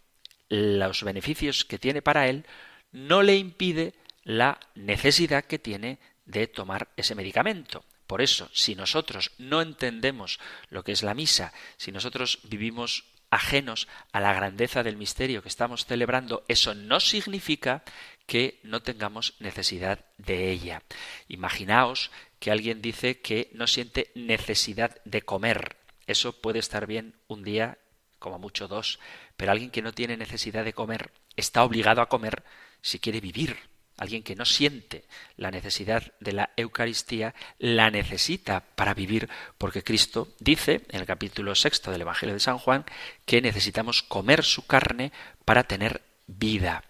[0.49, 2.47] los beneficios que tiene para él,
[2.93, 7.85] no le impide la necesidad que tiene de tomar ese medicamento.
[8.07, 13.89] Por eso, si nosotros no entendemos lo que es la misa, si nosotros vivimos ajenos
[14.13, 17.83] a la grandeza del misterio que estamos celebrando, eso no significa
[18.27, 20.83] que no tengamos necesidad de ella.
[21.29, 25.77] Imaginaos que alguien dice que no siente necesidad de comer.
[26.07, 27.79] Eso puede estar bien un día,
[28.19, 28.99] como mucho dos,
[29.37, 32.43] pero alguien que no tiene necesidad de comer está obligado a comer
[32.81, 33.57] si quiere vivir.
[33.97, 35.05] Alguien que no siente
[35.37, 41.55] la necesidad de la Eucaristía, la necesita para vivir, porque Cristo dice en el capítulo
[41.55, 42.85] sexto del Evangelio de San Juan
[43.25, 45.13] que necesitamos comer su carne
[45.45, 46.85] para tener vida.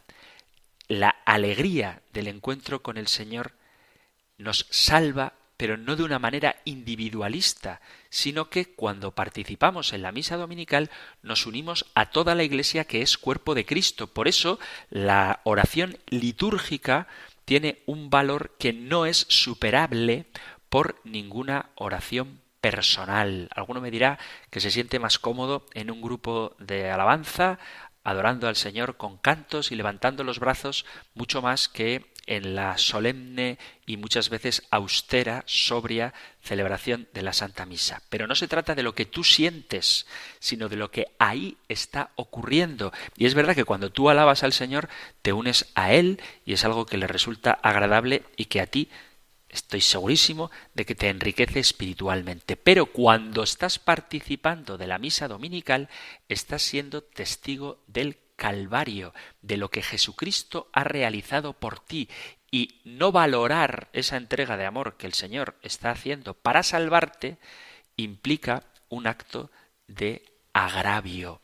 [0.89, 3.53] La alegría del encuentro con el Señor
[4.39, 7.81] nos salva pero no de una manera individualista,
[8.11, 10.91] sino que cuando participamos en la misa dominical
[11.23, 14.07] nos unimos a toda la Iglesia que es cuerpo de Cristo.
[14.07, 14.59] Por eso
[14.91, 17.09] la oración litúrgica
[17.45, 20.27] tiene un valor que no es superable
[20.69, 23.49] por ninguna oración personal.
[23.55, 24.19] Alguno me dirá
[24.51, 27.59] que se siente más cómodo en un grupo de alabanza,
[28.03, 30.85] adorando al Señor con cantos y levantando los brazos,
[31.15, 36.13] mucho más que en la solemne y muchas veces austera, sobria
[36.43, 38.03] celebración de la Santa Misa.
[38.09, 40.07] Pero no se trata de lo que tú sientes,
[40.39, 42.93] sino de lo que ahí está ocurriendo.
[43.17, 44.89] Y es verdad que cuando tú alabas al Señor,
[45.23, 48.91] te unes a Él y es algo que le resulta agradable y que a ti
[49.49, 52.57] estoy segurísimo de que te enriquece espiritualmente.
[52.57, 55.89] Pero cuando estás participando de la misa dominical,
[56.29, 62.09] estás siendo testigo del Calvario, de lo que Jesucristo ha realizado por ti,
[62.51, 67.39] y no valorar esa entrega de amor que el Señor está haciendo para salvarte
[67.97, 69.51] implica un acto
[69.89, 71.41] de agravio.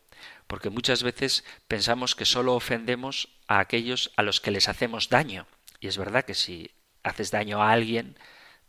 [0.46, 5.46] Porque muchas veces pensamos que solo ofendemos a aquellos a los que les hacemos daño.
[5.80, 6.70] Y es verdad que si
[7.02, 8.16] haces daño a alguien,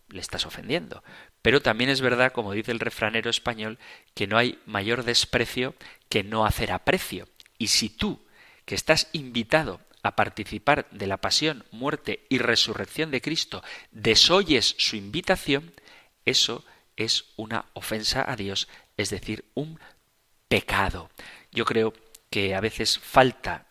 [0.10, 1.04] le estás ofendiendo.
[1.42, 3.80] Pero también es verdad, como dice el refranero español,
[4.14, 5.76] que no hay mayor desprecio
[6.10, 7.28] que no hacer aprecio.
[7.64, 8.20] Y si tú,
[8.66, 14.98] que estás invitado a participar de la pasión, muerte y resurrección de Cristo, desoyes su
[14.98, 15.72] invitación,
[16.26, 16.66] eso
[16.98, 19.80] es una ofensa a Dios, es decir, un
[20.50, 21.10] pecado.
[21.54, 21.94] Yo creo
[22.30, 23.68] que a veces falta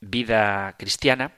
[0.00, 1.32] vida cristiana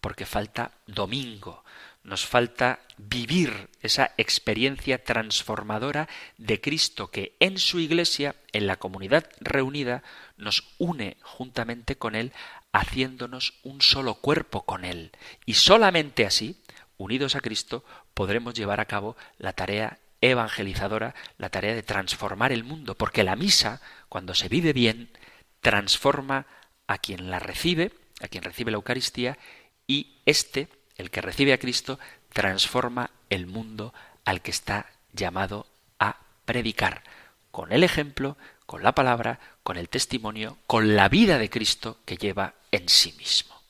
[0.00, 1.64] porque falta domingo,
[2.02, 9.28] nos falta vivir esa experiencia transformadora de Cristo que en su iglesia, en la comunidad
[9.40, 10.02] reunida,
[10.36, 12.32] nos une juntamente con Él,
[12.72, 15.12] haciéndonos un solo cuerpo con Él.
[15.44, 16.60] Y solamente así,
[16.96, 17.84] unidos a Cristo,
[18.14, 23.36] podremos llevar a cabo la tarea evangelizadora, la tarea de transformar el mundo, porque la
[23.36, 25.10] misa, cuando se vive bien,
[25.60, 26.46] transforma
[26.86, 29.38] a quien la recibe, a quien recibe la Eucaristía,
[29.86, 30.68] y éste
[31.00, 31.98] el que recibe a Cristo
[32.32, 33.92] transforma el mundo
[34.24, 35.66] al que está llamado
[35.98, 37.02] a predicar,
[37.50, 38.36] con el ejemplo,
[38.66, 43.12] con la palabra, con el testimonio, con la vida de Cristo que lleva en sí
[43.18, 43.60] mismo.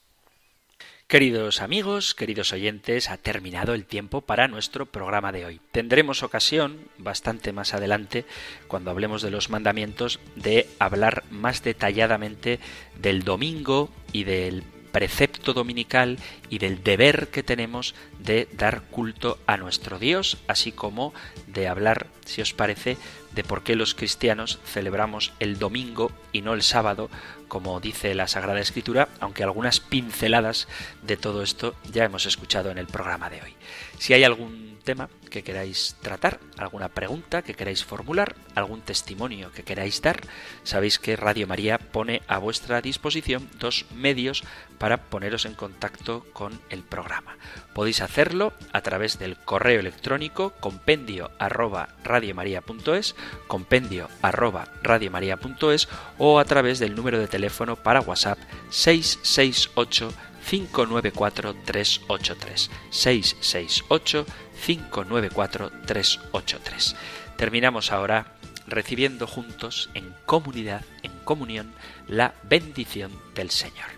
[1.11, 5.61] Queridos amigos, queridos oyentes, ha terminado el tiempo para nuestro programa de hoy.
[5.73, 8.27] Tendremos ocasión, bastante más adelante,
[8.69, 12.61] cuando hablemos de los mandamientos, de hablar más detalladamente
[12.97, 14.63] del domingo y del
[14.93, 16.19] precepto dominical
[16.49, 21.15] y del deber que tenemos de dar culto a nuestro Dios, así como
[21.47, 22.97] de hablar, si os parece,
[23.33, 27.11] de por qué los cristianos celebramos el domingo y no el sábado,
[27.49, 30.69] como dice la Sagrada Escritura, aunque algunas pinceladas
[31.03, 33.55] de todo esto ya hemos escuchado en el programa de hoy.
[33.99, 39.63] Si hay algún tema que queráis tratar, alguna pregunta que queráis formular, algún testimonio que
[39.63, 40.21] queráis dar,
[40.65, 44.43] sabéis que Radio María pone a vuestra disposición dos medios
[44.79, 47.37] para poneros en contacto con el programa.
[47.75, 53.15] Podéis hacerlo a través del correo electrónico compendio arroba radiomaria.es,
[53.47, 58.39] compendio arroba radiomaria.es o a través del número de teléfono para WhatsApp
[58.71, 60.13] 668
[60.49, 64.27] 594 383 668
[64.67, 66.95] 594-383.
[67.37, 68.33] Terminamos ahora
[68.67, 71.73] recibiendo juntos, en comunidad, en comunión,
[72.07, 73.89] la bendición del Señor.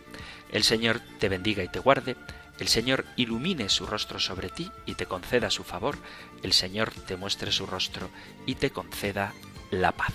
[0.50, 2.16] El Señor te bendiga y te guarde,
[2.58, 5.98] el Señor ilumine su rostro sobre ti y te conceda su favor,
[6.42, 8.10] el Señor te muestre su rostro
[8.46, 9.34] y te conceda
[9.70, 10.14] la paz.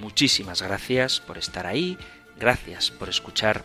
[0.00, 1.96] Muchísimas gracias por estar ahí,
[2.38, 3.64] gracias por escuchar